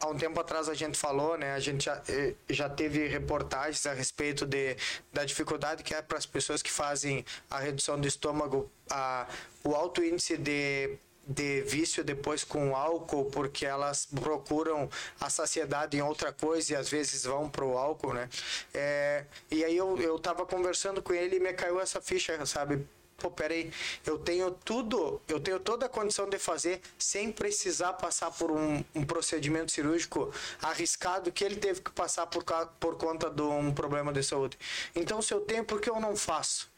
[0.00, 1.52] há um tempo atrás a gente falou, né?
[1.54, 4.76] A gente já, eh, já teve reportagens a respeito de,
[5.12, 9.26] da dificuldade que é para as pessoas que fazem a redução do estômago, a,
[9.64, 10.96] o alto índice de
[11.26, 14.88] de vício depois com álcool, porque elas procuram
[15.20, 18.28] a saciedade em outra coisa e às vezes vão pro álcool, né?
[18.72, 22.86] É, e aí eu, eu tava conversando com ele e me caiu essa ficha, sabe?
[23.18, 23.72] Pô, peraí,
[24.04, 28.84] eu tenho tudo, eu tenho toda a condição de fazer sem precisar passar por um,
[28.94, 32.44] um procedimento cirúrgico arriscado que ele teve que passar por,
[32.78, 34.58] por conta de um problema de saúde.
[34.94, 36.68] Então, se eu tenho, por que eu não faço?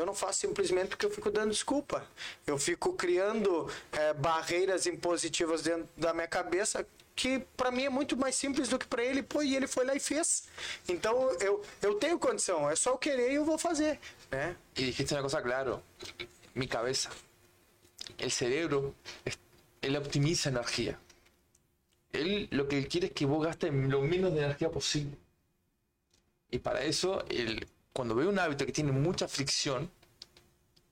[0.00, 2.04] Eu não faço simplesmente porque eu fico dando desculpa.
[2.46, 8.16] Eu fico criando eh, barreiras impositivas dentro da minha cabeça que para mim é muito
[8.16, 9.22] mais simples do que para ele.
[9.22, 10.44] Pô, e ele foi lá e fez.
[10.88, 13.98] Então eu, eu tenho condição, é só eu querer e eu vou fazer,
[14.30, 14.56] né?
[14.74, 15.82] Y dijiste una cosa claro,
[16.54, 17.10] mi cabeza.
[18.18, 18.94] El cerebro,
[19.24, 19.38] es-
[19.82, 20.98] él optimiza energía.
[22.12, 25.16] Él lo que quiere es que vos gastes lo menos de energía posible.
[26.50, 29.90] Y para eso, él, cuando ve un hábito que tiene mucha fricción,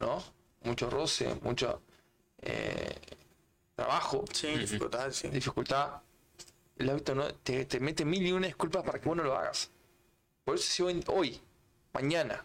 [0.00, 0.22] ¿no?
[0.62, 1.80] Mucho roce, mucho
[2.42, 2.94] eh,
[3.74, 4.58] trabajo, sim.
[4.58, 6.02] dificultad,
[6.76, 9.36] el hábito no, te, te mete mil y una disculpas para que vos no lo
[9.36, 9.70] hagas.
[10.44, 11.40] Por eso si hoy, hoy,
[11.92, 12.44] mañana,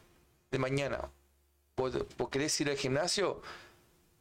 [0.51, 1.09] de mañana,
[1.75, 3.41] vos, vos querés ir al gimnasio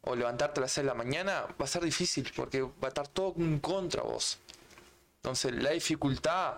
[0.01, 2.87] o levantarte a las 6 de la mañana, va a ser difícil porque va a
[2.87, 4.39] estar todo en contra vos.
[5.17, 6.55] Entonces la dificultad,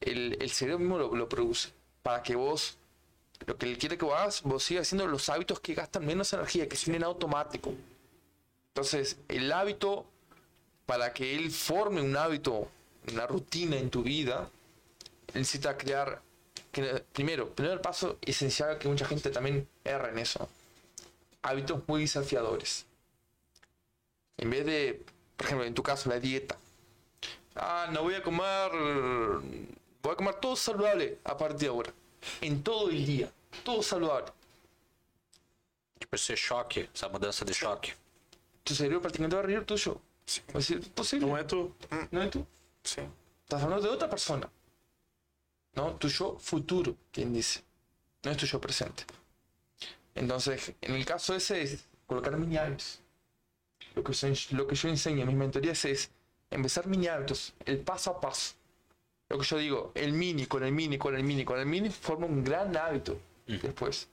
[0.00, 1.72] el, el cerebro mismo lo, lo produce
[2.02, 2.78] para que vos,
[3.46, 6.32] lo que él quiere que vos hagas, vos sigas haciendo los hábitos que gastan menos
[6.32, 7.72] energía, que son automático.
[8.68, 10.06] Entonces el hábito
[10.90, 12.68] para que él forme un hábito,
[13.12, 14.50] una rutina en tu vida,
[15.34, 16.20] necesita crear,
[16.72, 20.48] que, primero, primer paso esencial que mucha gente también erra en eso,
[21.42, 22.86] hábitos muy desafiadores.
[24.36, 25.04] En vez de,
[25.36, 26.58] por ejemplo, en tu caso, la dieta.
[27.54, 28.72] Ah, no voy a comer,
[30.02, 31.92] voy a comer todo saludable a partir de ahora,
[32.40, 33.30] en todo el día,
[33.64, 34.32] todo saludable.
[35.98, 37.94] Tipo, esse choque, essa mudança de choque.
[38.64, 40.00] Tu cerebro prácticamente va a reír tuyo.
[40.48, 41.26] Va a decir, posible.
[41.26, 41.74] Não é tu.
[42.10, 42.46] No es tú.
[42.84, 43.08] Sim.
[43.44, 44.50] Estás hablando de otra persona.
[45.74, 45.94] ¿No?
[45.96, 47.62] Tu yo futuro, quien dice.
[48.22, 49.04] No es tu yo presente.
[50.14, 53.00] Entonces, en el caso ese es colocar mini hábitos.
[53.94, 56.10] Lo que, yo, lo que yo enseño en mis mentorías es
[56.50, 58.54] empezar mini hábitos, el paso a paso.
[59.30, 61.88] Lo que yo digo, el mini con el mini con el mini con el mini
[61.88, 63.16] forma un gran hábito
[63.46, 64.08] después.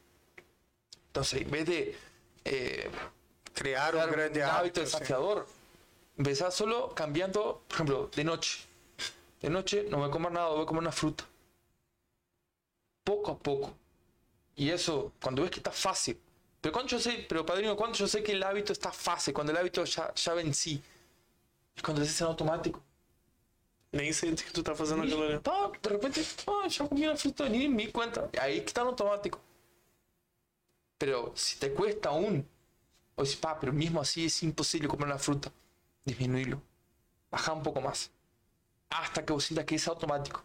[1.07, 1.97] Entonces, en vez de
[2.45, 2.89] eh,
[3.53, 4.85] crear un hábito hábito.
[4.85, 4.85] sim.
[4.85, 5.47] desafiador.
[6.17, 8.59] Empezar solo cambiando, por ejemplo, de noche.
[9.41, 11.25] De noche no voy a comer nada, voy a comer una fruta.
[13.03, 13.73] Poco a poco.
[14.55, 16.19] Y eso, cuando ves que está fácil.
[16.61, 19.51] Pero cuando yo sé, pero padrino, cuando yo sé que el hábito está fácil, cuando
[19.51, 20.81] el hábito ya, ya vencí,
[21.75, 22.83] es cuando lo haces en automático.
[23.91, 25.39] Nem sente que tu tá fazendo aquilo ali.
[25.39, 28.29] Tá, de repente, ah, ya comí una fruta, ni me cuenta.
[28.39, 29.39] Ahí que está en automático.
[30.97, 32.47] Pero si te cuesta aún,
[33.15, 35.51] o dices, pa, pero mismo así es imposible comer una fruta,
[36.05, 36.61] disminuirlo.
[37.31, 38.11] Baja un poco más.
[38.89, 40.43] Hasta que vos sientas que es automático.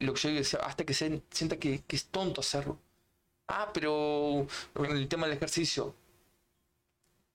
[0.00, 2.78] Lo que yo decía, hasta que se, sienta que, que es tonto hacerlo.
[3.48, 5.94] Ah, pero el tema del ejercicio,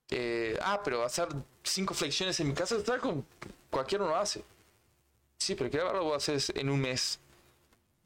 [0.10, 1.28] Eh, ah, pero hacer
[1.64, 3.26] cinco flexiones en mi casa, tal con
[3.70, 4.44] cualquiera lo hace.
[5.38, 7.20] Sí, pero ahora lo haces en un mes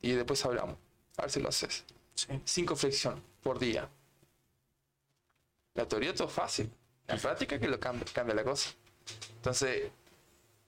[0.02, 0.78] y después hablamos.
[1.18, 1.84] A ver si lo haces.
[2.46, 3.90] Cinco flexiones por día.
[5.76, 6.70] La teoría todo fácil.
[7.08, 8.72] La práctica que lo cambia, cambia la cosa.
[9.38, 9.90] Entonces,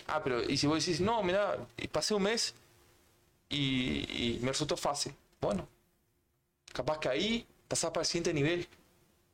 [0.08, 1.58] ah, pero y si vos decís, no, mira,
[1.92, 2.56] pasé un mes
[3.50, 5.14] y, y me resultó fácil.
[5.40, 5.68] Bueno,
[6.74, 8.68] capaz que ahí pasás para el siguiente nivel.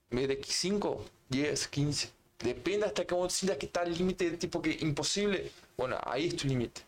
[0.10, 2.12] En vez de 5, 10, 15.
[2.40, 5.52] Depende hasta que vos sientas que está el límite de tipo que imposible.
[5.76, 6.82] Bueno, ahí es tu límite.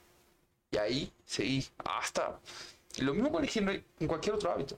[0.72, 2.40] Y ahí seguí hasta.
[3.00, 4.78] Lo mismo con el en cualquier otro hábito.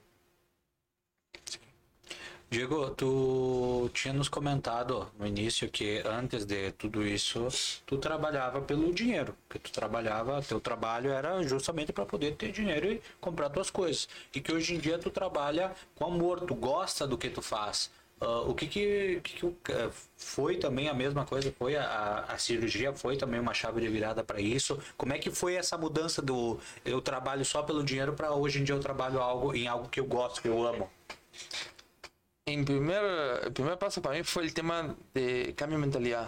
[2.51, 7.47] Diego, tu tinha nos comentado no início que antes de tudo isso,
[7.85, 12.91] tu trabalhava pelo dinheiro, que tu trabalhava, teu trabalho era justamente para poder ter dinheiro
[12.91, 14.09] e comprar tuas coisas.
[14.35, 17.89] E que hoje em dia tu trabalha com amor, tu gosta do que tu faz.
[18.21, 21.51] Uh, o que que, que, que uh, foi também a mesma coisa?
[21.57, 22.93] Foi a, a cirurgia?
[22.93, 24.79] Foi também uma chave de virada para isso?
[24.95, 28.63] Como é que foi essa mudança do eu trabalho só pelo dinheiro para hoje em
[28.63, 30.87] dia eu trabalho algo em algo que eu gosto, que eu amo?
[32.45, 33.01] En primer,
[33.43, 36.27] el primer paso para mí fue el tema de cambio de mentalidad.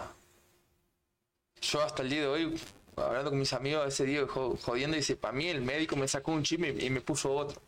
[1.60, 2.60] Yo hasta el día de hoy,
[2.96, 6.42] hablando con mis amigos, ese día jodiendo, dice, para mí el médico me sacó un
[6.42, 7.60] chip y, me puso otro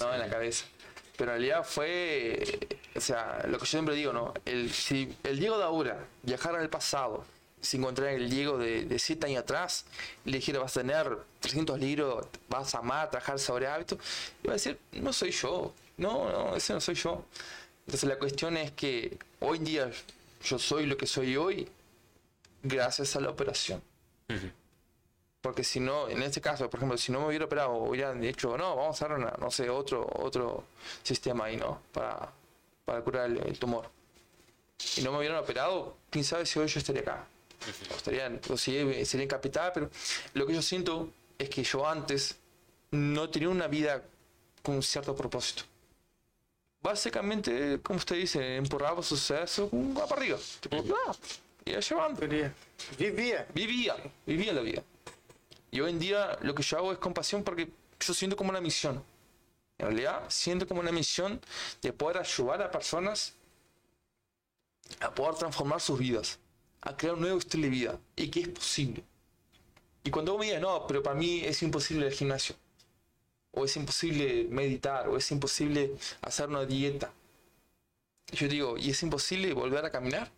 [0.00, 0.12] ¿no?
[0.12, 0.64] en la cabeza.
[1.16, 2.42] Pero en realidad fue,
[2.96, 4.32] o sea, lo que yo siempre digo, ¿no?
[4.44, 7.24] El, si el Diego de ahora viajara al pasado,
[7.60, 9.86] si encontrar el Diego de, de 7 años atrás,
[10.24, 13.98] y le dijera, vas a tener 300 libros, vas a amar, trabajar sobre hábitos,
[14.42, 17.24] iba a decir, no soy yo, no, no, ese no soy yo.
[17.86, 19.90] Entonces la cuestión es que hoy en día
[20.44, 21.68] yo soy lo que soy hoy
[22.62, 23.82] gracias a la operación.
[25.40, 28.56] Porque si no, en este caso, por ejemplo, si no me hubiera operado, hubieran dicho,
[28.56, 30.64] no, vamos a hacer, no sé, otro, otro
[31.02, 31.82] sistema ahí, ¿no?
[31.92, 32.32] Para,
[32.84, 33.90] para curar el, tumor.
[34.96, 37.26] Y no me hubieran operado, quién sabe si hoy yo estaría acá.
[37.92, 39.90] O estaría, o si sería en capital, pero
[40.34, 42.36] lo que yo siento es que yo antes
[42.90, 44.02] no tenía una vida
[44.62, 45.64] con un cierto propósito
[46.84, 50.36] básicamente, como usted dice, empurraba suceso con una barriga.
[50.60, 51.16] Tipo, ah,
[51.64, 52.20] iba llevando.
[52.20, 52.54] Vivía.
[53.54, 54.82] Vivía, vivía la vida.
[55.70, 58.60] Y hoy en día lo que yo hago es compasión porque yo siento como una
[58.60, 59.02] misión.
[59.78, 61.40] En realidad, siento como una misión
[61.82, 63.34] de poder ayudar a personas
[65.00, 66.38] a poder transformar sus vidas,
[66.82, 69.02] a crear un nuevo estilo de vida y que es posible.
[70.02, 72.54] Y cuando vos me digas, no, pero para mí es imposible el gimnasio
[73.54, 77.12] o es imposible meditar, o es imposible hacer una dieta.
[78.32, 80.30] yo digo, ¿y es imposible volver a caminar?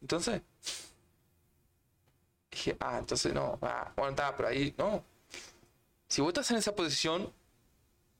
[0.00, 0.42] Entonces,
[2.50, 5.04] dije, ah, entonces no, ah, bueno, está, pero ahí no.
[6.08, 7.32] Si vos estás en esa posición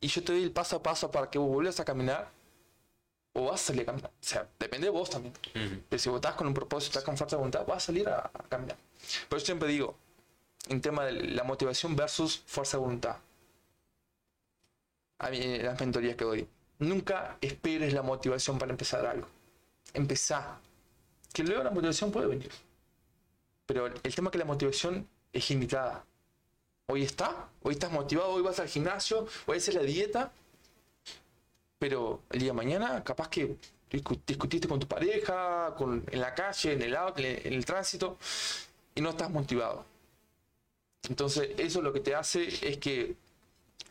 [0.00, 2.30] y yo te doy el paso a paso para que vos vuelvas a caminar,
[3.32, 4.10] o vas a salir a caminar.
[4.10, 5.34] O sea, depende de vos también.
[5.88, 8.08] Pero si vos estás con un propósito, estás con fuerza de voluntad, vas a salir
[8.08, 8.76] a, a caminar.
[9.28, 9.96] Por eso siempre digo,
[10.68, 13.16] en tema de la motivación versus fuerza de voluntad
[15.18, 16.48] a mí, las mentorías que doy.
[16.78, 19.26] Nunca esperes la motivación para empezar algo.
[19.94, 20.60] Empezá.
[21.32, 22.50] Que luego la motivación puede venir.
[23.66, 26.04] Pero el tema es que la motivación es limitada.
[26.88, 30.30] Hoy está, hoy estás motivado, hoy vas al gimnasio, hoy haces la dieta.
[31.80, 33.56] Pero el día de mañana, capaz que
[33.90, 38.16] discutiste con tu pareja, con, en la calle, en el, en el tránsito,
[38.94, 39.84] y no estás motivado.
[41.08, 43.16] Entonces, eso lo que te hace es que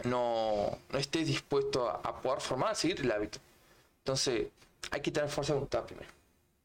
[0.05, 3.39] no, no estés dispuesto a, poder formar, a seguir el hábito.
[3.99, 4.47] Entonces,
[4.91, 6.09] hay que tener fuerza de voluntad primero,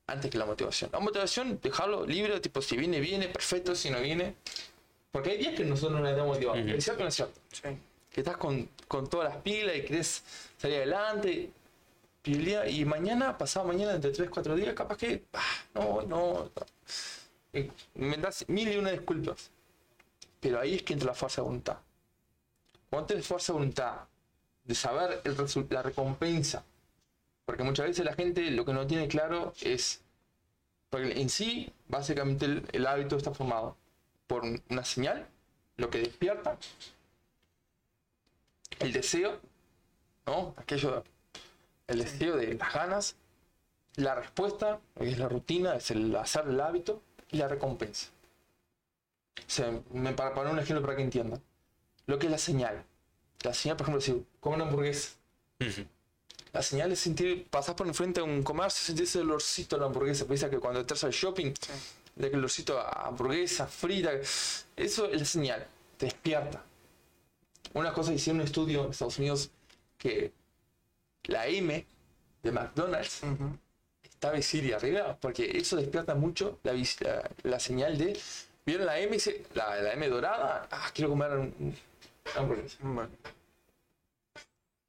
[0.06, 0.90] antes que la motivación.
[0.92, 4.36] La motivación, dejarlo libre, tipo, si viene, viene, perfecto, si no viene.
[5.10, 6.66] Porque hay días que nosotros no nos damos motivados.
[6.66, 7.40] ¿Es cierto o no es cierto?
[8.10, 10.22] Que estás con, con, todas las pilas y querés
[10.56, 11.50] salir adelante.
[12.24, 16.50] Y mañana, pasado mañana, entre 3, 4 días, capaz que, ah, no, no.
[17.94, 19.50] Me das mil y una disculpas.
[20.38, 21.78] Pero ahí es que entra la fuerza de voluntad
[22.90, 23.94] cuando tenés fuerza de voluntad,
[24.64, 25.22] de saber
[25.70, 26.64] la recompensa,
[27.44, 30.02] porque muchas veces la gente lo que no tiene claro es,
[30.90, 33.76] porque en sí, básicamente el, hábito está formado
[34.30, 35.26] por una señal,
[35.76, 36.56] lo que despierta,
[38.78, 39.40] el deseo,
[40.24, 40.54] ¿no?
[40.56, 41.02] Aquello,
[41.88, 43.16] el deseo de las ganas,
[43.96, 47.02] la respuesta, es la rutina, es el hacer el hábito,
[47.32, 48.10] y la recompensa.
[49.36, 49.72] O sea,
[50.14, 51.42] para poner un ejemplo para que entiendan
[52.06, 52.84] lo que es la señal.
[53.42, 55.16] La señal, por ejemplo, si come una hamburguesa.
[56.52, 59.86] La señal es sentir, pasar por enfrente de un comercio, sentir ese olorcito de la
[59.86, 60.24] hamburguesa.
[60.24, 61.52] Piensa que cuando entras al shopping,
[62.16, 64.12] el olorcito a hamburguesa, frita,
[64.76, 66.62] eso es la señal, te despierta.
[67.74, 69.50] Una cosa, hicieron un estudio en Estados Unidos
[69.96, 70.32] que
[71.24, 71.86] la M
[72.42, 78.18] de McDonald's es está visible arriba, porque eso despierta mucho la, la, la señal de.
[78.66, 79.16] ¿Vieron la M,
[79.54, 80.68] la, la M dorada?
[80.70, 81.74] Ah, quiero comer un,
[82.36, 82.76] hamburguesa.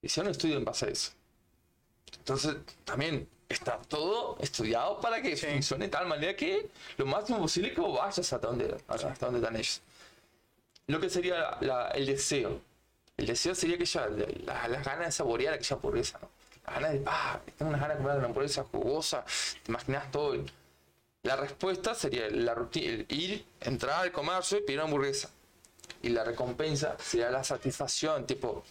[0.01, 1.11] Hicieron un estudio en base a eso.
[2.17, 7.73] Entonces, también está todo estudiado para que funcione de tal manera que lo máximo posible
[7.73, 9.81] que vos vayas hasta donde, hasta donde están ellos.
[10.87, 12.59] Lo que sería la- el deseo.
[13.17, 16.29] El deseo sería que ya, la- las ganas de saborear aquella hamburguesa, ¿no?
[16.65, 19.23] Las ganas de, ah, tengo unas ganas de comer una hamburguesa jugosa,
[19.63, 20.33] te imaginas todo.
[20.33, 20.51] el-
[21.23, 25.29] La respuesta sería la rutina, el ir, entrar al comercio y pedir una hamburguesa.
[26.01, 28.63] Y la recompensa sería la satisfacción, tipo,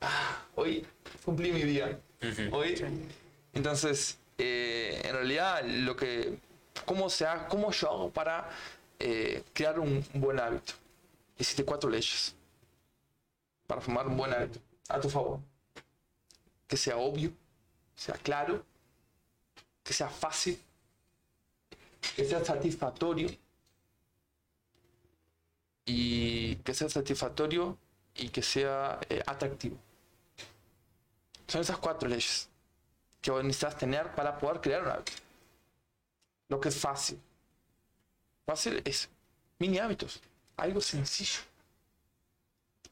[0.00, 0.84] ah, hoy
[1.24, 1.96] cumplí mi día.
[2.50, 2.74] Hoy.
[3.56, 6.38] Entonces, eh, en realidad, lo que,
[6.84, 8.50] ¿cómo, se ha- cómo yo hago para
[8.98, 10.74] eh, crear un, buen hábito?
[11.38, 12.34] Hiciste cuatro leyes
[13.66, 15.40] para formar un buen hábito a tu favor.
[16.68, 17.32] Que sea obvio,
[17.94, 18.62] sea claro,
[19.82, 20.60] que sea fácil,
[22.14, 23.30] que sea satisfactorio
[25.86, 27.78] y que sea satisfactorio
[28.16, 29.78] y que sea eh, atractivo.
[31.46, 32.50] Son esas cuatro leyes
[33.26, 35.12] que vos necesitas tener para poder crear un hábito.
[36.48, 37.20] Lo que es fácil.
[38.46, 39.08] Fácil es
[39.58, 40.20] mini hábitos,
[40.56, 41.40] algo sencillo,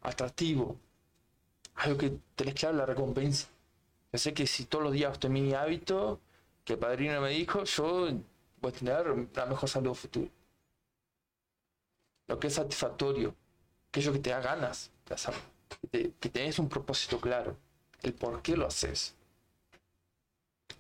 [0.02, 0.76] atractivo,
[1.76, 3.46] algo que tenés claro la recompensa.
[4.12, 6.20] Yo sé que si todos los días este mini hábito
[6.64, 8.08] que el padrino me dijo, yo
[8.60, 10.28] voy a tener la mejor salud futuro.
[12.26, 13.36] Lo que es satisfactorio,
[13.90, 15.40] aquello que te da ganas de hacerlo,
[15.80, 17.56] que, te- que tenés un propósito claro,
[18.02, 19.14] el por qué lo haces.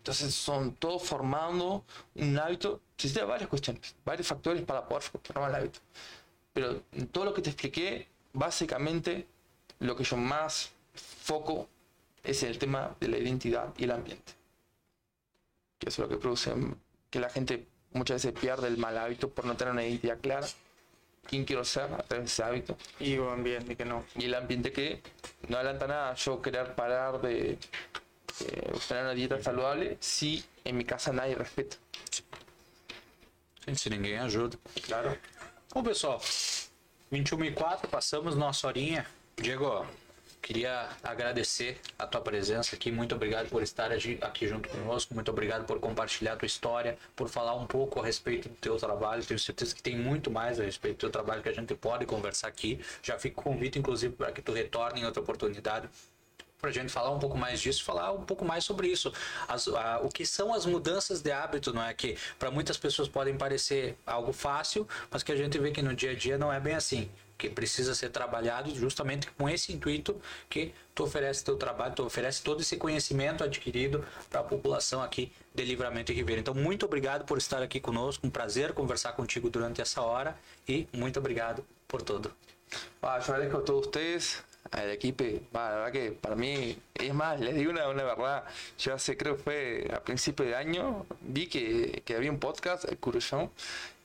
[0.04, 1.82] Entonces son todos formando
[2.14, 2.82] un hábito.
[2.94, 5.78] Existen varias cuestiones, varios factores para poder formar el hábito.
[6.52, 9.26] Pero en todo lo que te expliqué, básicamente
[9.78, 11.70] lo que yo más foco
[12.22, 14.34] es el tema de la identidad y el ambiente.
[15.78, 16.52] Que eso es lo que produce
[17.08, 20.46] que la gente muchas veces pierde el mal hábito por no tener una identidad clara.
[21.26, 22.76] ¿Quién quiero ser a través de ese hábito?
[23.00, 24.04] E o ambiente que não.
[24.16, 25.00] y el ambiente que
[25.48, 27.56] no adelanta nada yo querer parar de
[28.40, 31.76] eh, tener una dieta saludable si en mi casa nadie respeta.
[33.64, 34.58] Sim, se ninguém ajuda.
[34.82, 35.16] Claro.
[35.72, 36.20] Bom, pessoal,
[37.10, 39.06] 21 e 4, passamos nossa horinha.
[39.36, 39.86] Diego,
[40.42, 42.92] queria agradecer a tua presença aqui.
[42.92, 45.14] Muito obrigado por estar aqui junto conosco.
[45.14, 48.76] Muito obrigado por compartilhar a tua história, por falar um pouco a respeito do teu
[48.76, 49.24] trabalho.
[49.24, 52.04] Tenho certeza que tem muito mais a respeito do teu trabalho que a gente pode
[52.04, 52.78] conversar aqui.
[53.02, 55.88] Já fico convite, inclusive, para que tu retorne em outra oportunidade
[56.64, 59.12] para a gente falar um pouco mais disso, falar um pouco mais sobre isso,
[59.46, 63.06] As- a- o que são as mudanças de hábito, não é que para muitas pessoas
[63.06, 66.50] podem parecer algo fácil, mas que a gente vê que no dia a dia não
[66.50, 71.56] é bem assim, que precisa ser trabalhado justamente com esse intuito que tu oferece teu
[71.58, 76.40] trabalho, tu oferece todo esse conhecimento adquirido para a população aqui de Livramento e Ribeira.
[76.40, 80.34] Então muito obrigado por estar aqui conosco, um prazer conversar contigo durante essa hora
[80.66, 82.32] e muito obrigado por tudo.
[83.02, 85.24] Ah, yo agradezco a todos ustedes, al equipo.
[85.54, 88.44] Va, la verdad que para mí, es más, les digo una, una verdad.
[88.78, 92.84] Yo hace, creo que fue a principio de año, vi que, que había un podcast,
[92.86, 93.50] el Curuyón,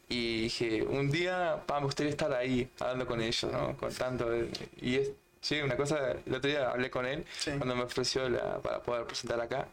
[0.08, 3.78] y dije, un día, pa, me gustaría estar ahí hablando con ellos, ¿no?
[3.78, 4.34] Contando.
[4.34, 4.50] eh,
[4.82, 7.52] Y es, sí, una cosa, el otro día hablé con él Sí.
[7.58, 9.68] cuando me ofreció la, para poder presentar acá,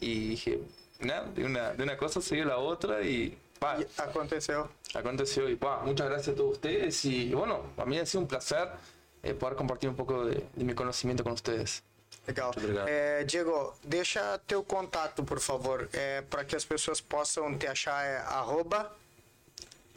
[0.00, 0.60] y dije,
[1.00, 3.36] nada, de una, de una cosa siguió la otra y.
[3.60, 4.66] Pa, E aconteceu.
[4.92, 8.26] aconteció y pa, muchas gracias a todos ustedes y bueno, a mí ha sido un
[8.26, 8.68] placer
[9.22, 11.82] eh, poder compartir un poco de, de mi conocimiento con ustedes.
[12.26, 12.50] Legal.
[12.56, 12.86] obrigado.
[12.88, 18.04] É, Diego, deixa teu contato, por favor, é, para que as pessoas possam te achar.
[18.04, 18.90] É arroba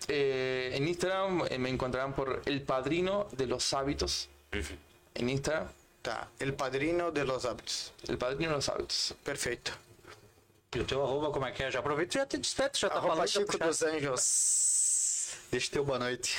[0.07, 4.29] Eh, en Instagram eh, me encontrarán por El Padrino de los Hábitos.
[5.15, 5.67] En Instagram,
[6.03, 7.91] tá, El Padrino de los Hábitos.
[8.07, 9.15] El Padrino de los Hábitos.
[9.23, 9.71] Perfeito.
[10.75, 11.71] E o teu arroba, como é que é?
[11.71, 13.27] Já aproveita e já te despede, já tá Arroba falando.
[13.29, 15.37] já Chico dos Anjos.
[15.49, 16.35] Deixa teu boa noite.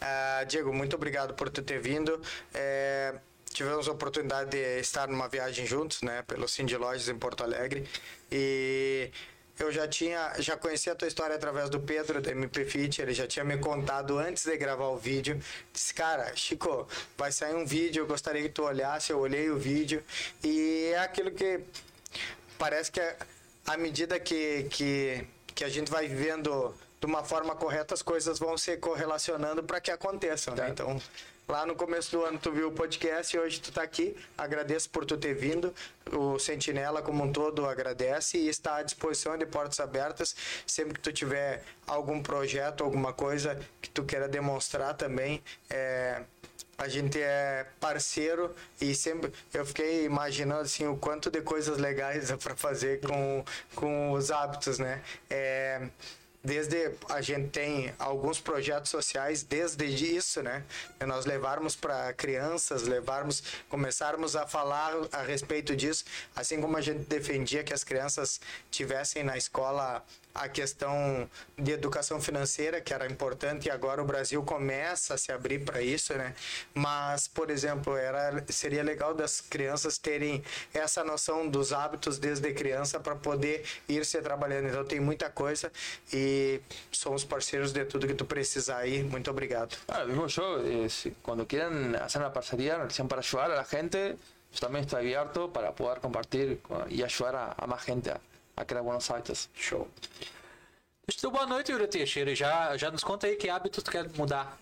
[0.00, 2.20] Ah, Diego, muito obrigado por tu ter vindo.
[2.52, 3.14] É,
[3.52, 7.88] tivemos a oportunidade de estar numa viagem juntos, né, pelo Cindy Lojas em Porto Alegre.
[8.30, 9.10] E
[9.58, 13.12] eu já tinha, já conhecia a tua história através do Pedro da MP Fit, ele
[13.12, 15.38] já tinha me contado antes de gravar o vídeo.
[15.72, 19.12] Disse, cara, Chico, vai sair um vídeo, eu gostaria que tu olhasse.
[19.12, 20.02] Eu olhei o vídeo
[20.42, 21.60] e é aquilo que
[22.58, 23.00] parece que
[23.66, 28.38] à medida que, que, que a gente vai vivendo de uma forma correta, as coisas
[28.38, 30.68] vão se correlacionando para que aconteçam, né?
[30.68, 31.00] Então,
[31.48, 34.14] lá no começo do ano tu viu o podcast e hoje tu tá aqui.
[34.36, 35.74] Agradeço por tu ter vindo.
[36.12, 40.36] O Sentinela como um todo agradece e está à disposição de portas abertas.
[40.66, 46.22] Sempre que tu tiver algum projeto, alguma coisa que tu queira demonstrar também, é,
[46.80, 52.28] a gente é parceiro e sempre eu fiquei imaginando assim o quanto de coisas legais
[52.30, 53.44] dá para fazer com,
[53.74, 55.02] com os hábitos, né?
[55.28, 55.88] É,
[56.42, 60.64] desde a gente tem alguns projetos sociais desde isso, né?
[61.00, 66.80] E nós levarmos para crianças, levarmos, começarmos a falar a respeito disso, assim como a
[66.80, 71.28] gente defendia que as crianças tivessem na escola a questão
[71.58, 75.82] de educação financeira, que era importante, e agora o Brasil começa a se abrir para
[75.82, 76.34] isso, né?
[76.74, 83.00] Mas, por exemplo, era, seria legal das crianças terem essa noção dos hábitos desde criança
[83.00, 84.68] para poder ir se trabalhando.
[84.68, 85.72] Então, tem muita coisa
[86.12, 86.60] e
[86.92, 89.02] somos parceiros de tudo que tu precisar aí.
[89.02, 89.76] Muito obrigado.
[89.88, 90.88] Ah, mismo yo, eh,
[91.48, 94.16] quieran hacer una parcería, una relación para ayudar a gente,
[94.52, 98.12] yo también estoy abierto para poder compartir con- y ayudar a, a más gente
[98.60, 99.48] a, a crear buenos hábitos.
[99.54, 99.88] Show.
[101.06, 102.34] Deixa eu boa noite, Yuri Teixeira.
[102.34, 104.58] Já, já nos conta aí que hábito tu quer mudar.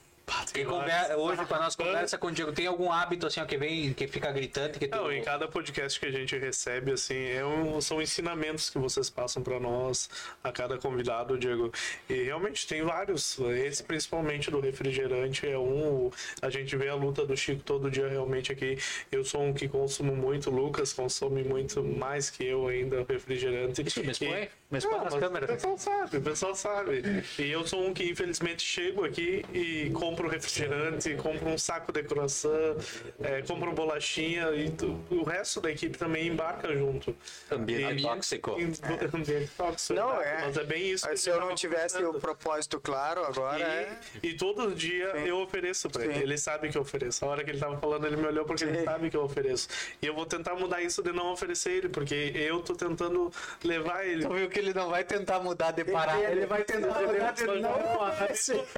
[0.52, 1.16] Tem Que conver- vários.
[1.18, 4.30] Hoje, com a nossa conversa contigo, tem algum hábito assim ó, que vem, que fica
[4.30, 4.78] gritante?
[4.78, 4.96] Que tu...
[4.96, 9.08] Não, em cada podcast que a gente recebe, assim, é um- são ensinamentos que vocês
[9.08, 10.08] passam para nós,
[10.42, 11.72] a cada convidado, Diego.
[12.08, 13.38] E realmente tem vários.
[13.38, 16.10] Esse, principalmente do refrigerante, é um.
[16.42, 18.76] A gente vê a luta do Chico todo dia, realmente, aqui.
[19.10, 23.82] Eu sou um que consumo muito, o Lucas consome muito mais que eu ainda refrigerante.
[23.86, 24.28] Isso me expõe?
[24.44, 25.48] E- Me expõe Não, nas mas câmeras.
[25.48, 27.24] O pessoal sabe, o pessoal sabe.
[27.38, 32.02] E eu sou um que, infelizmente, chego aqui e compro refrigerante, compro um saco de
[32.02, 32.76] croissant,
[33.22, 37.16] é, compro bolachinha e tu- o resto da equipe também embarca junto.
[37.50, 38.50] Ambiente E- tóxico.
[38.60, 38.72] em-
[39.16, 39.94] Ambiente tóxico.
[39.94, 40.42] Não, é.
[40.46, 41.06] Mas é bem isso.
[41.16, 42.20] Se eu não tivesse o conversando.
[42.20, 43.98] propósito claro agora, é...
[44.22, 45.18] E, e todo dia Sim.
[45.26, 46.22] eu ofereço pra ele.
[46.22, 47.24] Ele sabe que eu ofereço.
[47.24, 48.84] A hora que ele tava falando, ele me olhou porque ele Sim.
[48.84, 49.68] sabe que eu ofereço.
[50.02, 53.32] E eu vou tentar mudar isso de não oferecer ele, porque eu tô tentando
[53.64, 54.26] levar ele.
[54.28, 56.18] Viu que ele não vai tentar mudar de parar.
[56.20, 57.60] Ele vai tentar mudar de não.
[57.60, 57.98] não,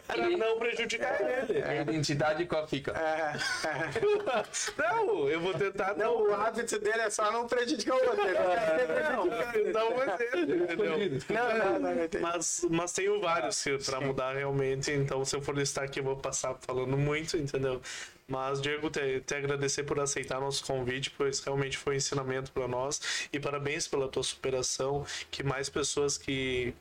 [0.06, 1.62] para não prejudicar ele.
[1.62, 2.92] A identidade qual fica?
[2.92, 3.32] é,
[4.76, 6.30] Não, eu vou tentar Não, não.
[6.30, 8.20] o hábito dele é só não prejudicar o outro.
[8.26, 10.98] Ele Não, não vai ser, entendeu?
[11.28, 12.20] Não, não, não.
[12.20, 16.04] Mas, mas tenho vários que- pra mudar realmente, então se eu for listar aqui eu
[16.04, 17.80] vou passar falando muito, entendeu?
[18.30, 22.68] Mas, Diego, te, te agradecer por aceitar nosso convite, pois realmente foi um ensinamento para
[22.68, 23.28] nós.
[23.32, 26.72] E parabéns pela tua superação, que mais pessoas que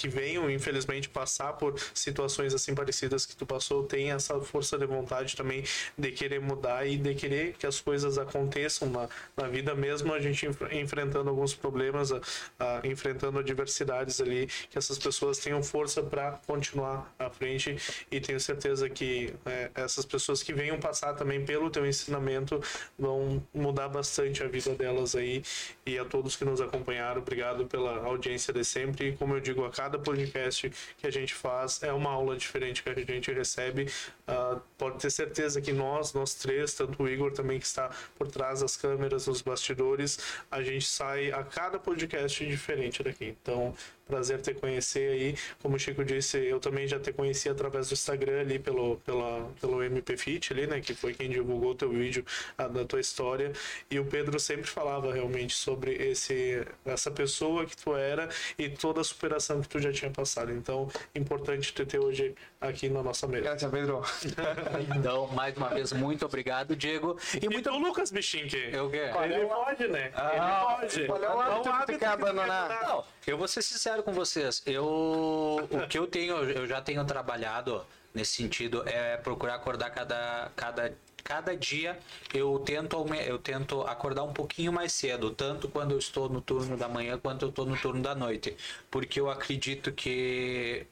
[0.00, 4.86] que venham, infelizmente, passar por situações assim parecidas que tu passou, tenham essa força de
[4.86, 5.62] vontade também
[5.96, 10.20] de querer mudar e de querer que as coisas aconteçam na, na vida mesmo, a
[10.20, 12.20] gente enf- enfrentando alguns problemas, a-
[12.58, 17.76] a- enfrentando adversidades ali, que essas pessoas tenham força para continuar à frente.
[18.10, 22.60] E tenho certeza que é, essas pessoas que venham passar também pelo teu ensinamento
[22.98, 25.42] vão mudar bastante a vida delas aí.
[25.86, 29.08] E a todos que nos acompanharam, obrigado pela audiência de sempre.
[29.08, 32.82] E como eu digo, a cada podcast que a gente faz é uma aula diferente
[32.82, 33.90] que a gente recebe.
[34.26, 38.28] Ah, pode ter certeza que nós, nós três, tanto o Igor também que está por
[38.28, 40.18] trás das câmeras, nos bastidores,
[40.50, 43.36] a gente sai a cada podcast diferente daqui.
[43.42, 43.74] Então,
[44.10, 45.34] prazer te conhecer aí.
[45.62, 49.48] Como o Chico disse, eu também já te conheci através do Instagram ali pelo, pela,
[49.60, 50.80] pelo MP Fit ali, né?
[50.80, 52.24] Que foi quem divulgou o teu vídeo
[52.58, 53.52] a, da tua história.
[53.90, 59.00] E o Pedro sempre falava realmente sobre esse, essa pessoa que tu era e toda
[59.00, 60.52] a superação que tu já tinha passado.
[60.52, 63.44] Então, importante te ter hoje aqui na nossa mesa.
[63.44, 64.02] Gracias, Pedro.
[64.96, 67.16] Então, mais uma vez, muito obrigado, Diego.
[67.40, 67.70] E E muito.
[67.70, 68.70] tu, Lucas Bichinque?
[68.72, 69.10] Eu quê?
[69.24, 70.06] Ele pode, né?
[70.06, 71.06] Ele pode.
[71.06, 72.82] Qual é o hábito que abandonar?
[72.82, 74.62] Não, eu vou ser sincero com vocês.
[74.66, 77.84] Eu, o que eu tenho, eu já tenho trabalhado
[78.14, 80.92] nesse sentido é procurar acordar cada, cada,
[81.22, 81.98] cada dia.
[82.32, 86.76] Eu tento, eu tento acordar um pouquinho mais cedo, tanto quando eu estou no turno
[86.76, 88.56] da manhã quanto eu estou no turno da noite,
[88.90, 90.86] porque eu acredito que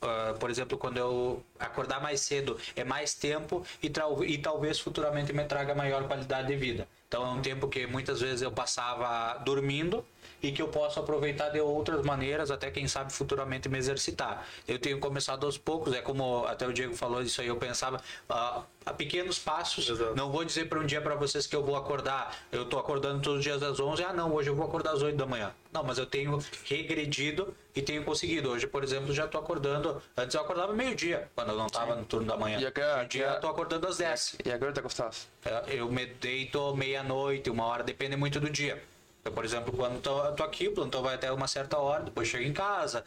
[0.00, 3.90] ah, por exemplo, quando eu acordar mais cedo é mais tempo e,
[4.26, 6.88] e talvez futuramente me traga maior qualidade de vida.
[7.08, 10.04] Então é um tempo que muitas vezes eu passava dormindo
[10.42, 14.46] e que eu posso aproveitar de outras maneiras, até quem sabe futuramente me exercitar.
[14.66, 18.00] Eu tenho começado aos poucos, é como até o Diego falou isso aí, eu pensava
[18.28, 19.88] ah, a pequenos passos.
[19.88, 20.14] Exato.
[20.14, 23.20] Não vou dizer para um dia para vocês que eu vou acordar, eu tô acordando
[23.20, 25.52] todos os dias às 11, ah não, hoje eu vou acordar às 8 da manhã.
[25.72, 28.50] Não, mas eu tenho regredido e tenho conseguido.
[28.50, 32.04] Hoje, por exemplo, já tô acordando, antes eu acordava meio-dia, quando eu não tava no
[32.04, 32.58] turno da manhã.
[32.58, 34.36] E a que- Hoje em dia eu tô acordando às 10.
[34.44, 35.28] ¿Y a qué hora te acostás?
[35.44, 38.82] É, Eu me deito meia-noite, uma hora, depende muito do dia.
[39.24, 42.28] Eu, por exemplo, quando tô, tô aqui, o plantão vai até uma certa hora, depois
[42.28, 43.04] chego em casa,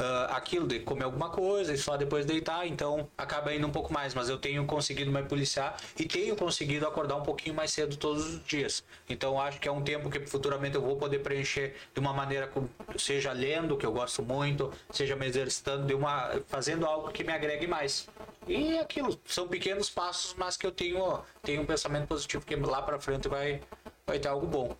[0.00, 3.92] ah, aquilo de comer alguma coisa e só depois deitar, então acaba indo um pouco
[3.92, 4.14] mais.
[4.14, 8.26] Mas eu tenho conseguido me policiar e tenho conseguido acordar um pouquinho mais cedo todos
[8.26, 8.82] os dias.
[9.08, 12.50] Então acho que é um tempo que futuramente eu vou poder preencher de uma maneira,
[12.96, 17.32] seja lendo, que eu gosto muito, seja me exercitando, de uma, fazendo algo que me
[17.32, 18.08] agregue mais.
[18.48, 22.56] E é aquilo, são pequenos passos, mas que eu tenho, tenho um pensamento positivo que
[22.56, 23.60] lá para frente vai,
[24.06, 24.74] vai ter algo bom.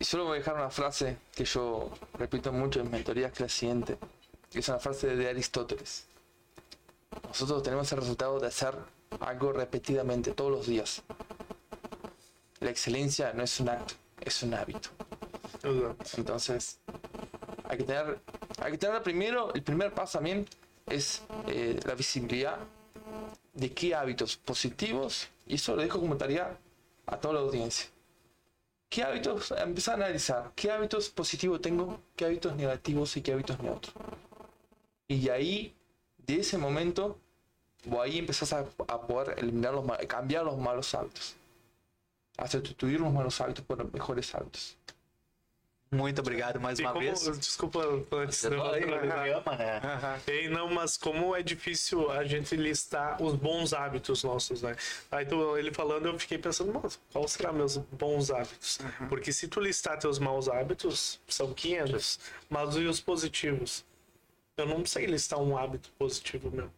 [0.00, 3.48] Y solo voy a dejar una frase que yo repito mucho en mentorías, que la
[3.48, 3.98] siguiente,
[4.50, 6.06] que es una frase de Aristóteles.
[7.26, 8.74] Nosotros tenemos el resultado de hacer
[9.20, 11.02] algo repetidamente, todos los días.
[12.60, 14.90] La excelencia no es un acto, es un hábito.
[16.16, 16.78] Entonces,
[17.64, 18.20] hay que tener,
[18.62, 20.46] hay que tener primero, el primer paso también
[20.86, 22.58] es eh, la visibilidad
[23.52, 26.56] de qué hábitos positivos, y eso lo dejo como tarea
[27.06, 27.88] a toda la audiencia.
[28.88, 33.60] ¿Qué hábitos, empezar a analizar, qué hábitos positivos tengo, qué hábitos negativos y qué hábitos
[33.60, 33.94] neutros?
[35.06, 35.74] Y ahí,
[36.26, 37.18] de ese momento,
[38.00, 41.36] ahí empezás a, poder eliminar los, cambiar los malos hábitos.
[42.38, 44.76] A sustituir los malos hábitos por mejores hábitos.
[45.90, 47.38] Muito obrigado mais E uma como, vez.
[47.38, 47.80] desculpa
[48.12, 49.28] antes Você de eu falou aí, finalizar.
[49.28, 49.80] ama, né?
[50.26, 54.76] Ei, não, mas como é difícil a gente listar os bons hábitos nossos, né?
[55.10, 58.78] Aí tu, ele falando, eu fiquei pensando, mas qual será meus bons hábitos?
[59.08, 62.20] Porque se tu listar teus maus hábitos, são 500,
[62.50, 63.84] mas e os positivos?
[64.58, 66.70] Eu não sei listar um hábito positivo meu.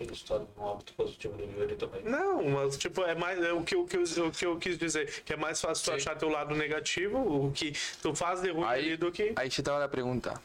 [0.00, 2.02] História de um hábito positivo do Yuri também.
[2.04, 4.78] Não, mas tipo, é mais é o que, eu- o, que o que eu quis
[4.78, 8.50] dizer, que é mais fácil tu achar teu lado negativo, o que tu faz de
[8.50, 9.34] ruim Ahí, ali do que.
[9.34, 10.40] yo te hago la pregunta.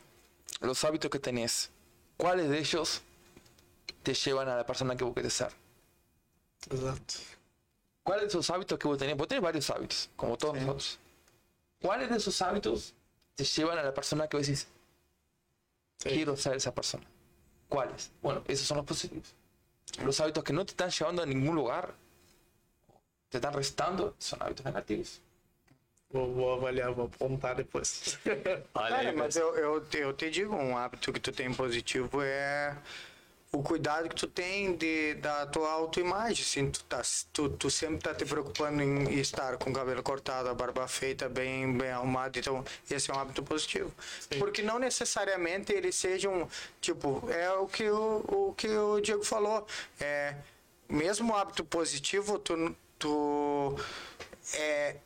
[0.62, 1.70] Los hábitos que tenés,
[2.18, 3.02] ¿cuáles de ellos
[4.04, 5.52] te llevan a la persona que vos querés ser?
[6.70, 7.14] Exato.
[8.04, 9.16] ¿Cuáles de esos hábitos que vos tenés?
[9.18, 10.98] Vos tenés varios hábitos, como todos nosotros.
[11.82, 12.94] ¿Cuáles de esos hábitos
[13.36, 14.68] te llevan a la persona que vos decís,
[16.00, 16.10] Sí.
[16.10, 17.06] quiero ser esa persona?
[17.70, 18.12] ¿Cuáles?
[18.22, 19.34] Bueno, esos son los positivos.
[20.04, 21.94] Los hábitos que no te están llevando a ningún lugar,
[23.30, 25.22] te están restando, son hábitos negativos.
[26.10, 28.18] Vou, vou avaliar, vou apontar depois.
[28.74, 31.54] Olha Cara, aí, mas eu, eu, te- eu te digo, um hábito que tu tem
[31.54, 32.78] positivo é
[33.52, 36.44] o cuidado que tu tem de, da tua autoimagem.
[36.44, 37.02] Assim, tu, tá,
[37.32, 41.30] tu, tu sempre tá te preocupando em estar com o cabelo cortado, a barba feita,
[41.30, 42.38] bem, bem arrumado.
[42.38, 43.92] Então, esse é um hábito positivo.
[44.38, 46.48] Porque não necessariamente eles sejam,
[46.82, 49.66] tipo, é o que o, o, que o Diego falou.
[50.00, 50.36] É,
[50.90, 53.76] mesmo o hábito positivo, tu, tu
[54.56, 54.98] é,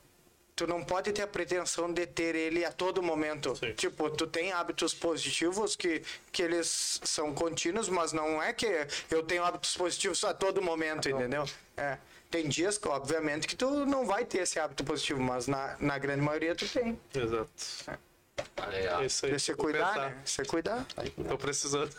[0.62, 3.56] tu não pode ter a pretensão de ter ele a todo momento.
[3.56, 3.74] Sim.
[3.74, 8.68] Tipo, tu tem hábitos positivos que, que eles são contínuos, mas não é que
[9.10, 11.46] eu tenho hábitos positivos a todo momento, entendeu?
[11.76, 11.98] É.
[12.30, 15.98] Tem dias, que, obviamente, que tu não vai ter esse hábito positivo, mas na, na
[15.98, 16.98] grande maioria tu tem.
[17.16, 17.50] Exato.
[17.88, 18.11] olha
[18.58, 19.02] aí, ó.
[19.02, 19.32] Isso aí.
[19.34, 20.10] De você Vou cuidar, pensar.
[20.10, 20.18] né?
[20.26, 20.86] Você cuidar.
[21.28, 21.90] Tô precisando.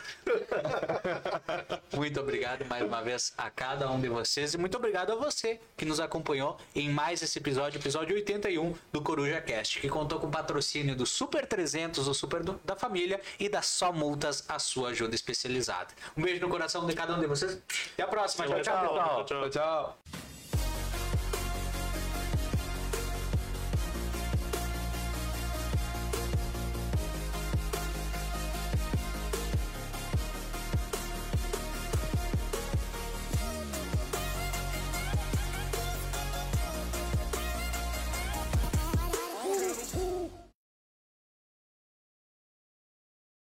[1.93, 5.60] Muito obrigado mais uma vez a cada um de vocês e muito obrigado a você
[5.77, 10.31] que nos acompanhou em mais esse episódio, episódio 81 do Coruja Cast, que contou com
[10.31, 14.90] patrocínio do Super 300, o Super do- da Família e da Só Multas, a sua
[14.90, 15.89] ajuda especializada.
[16.16, 17.60] Um beijo no coração de cada um de vocês.
[17.94, 18.47] Até a próxima.
[18.47, 19.24] Tchau, tchau, pessoal.
[19.24, 19.52] tchau.
[19.52, 20.31] Chao.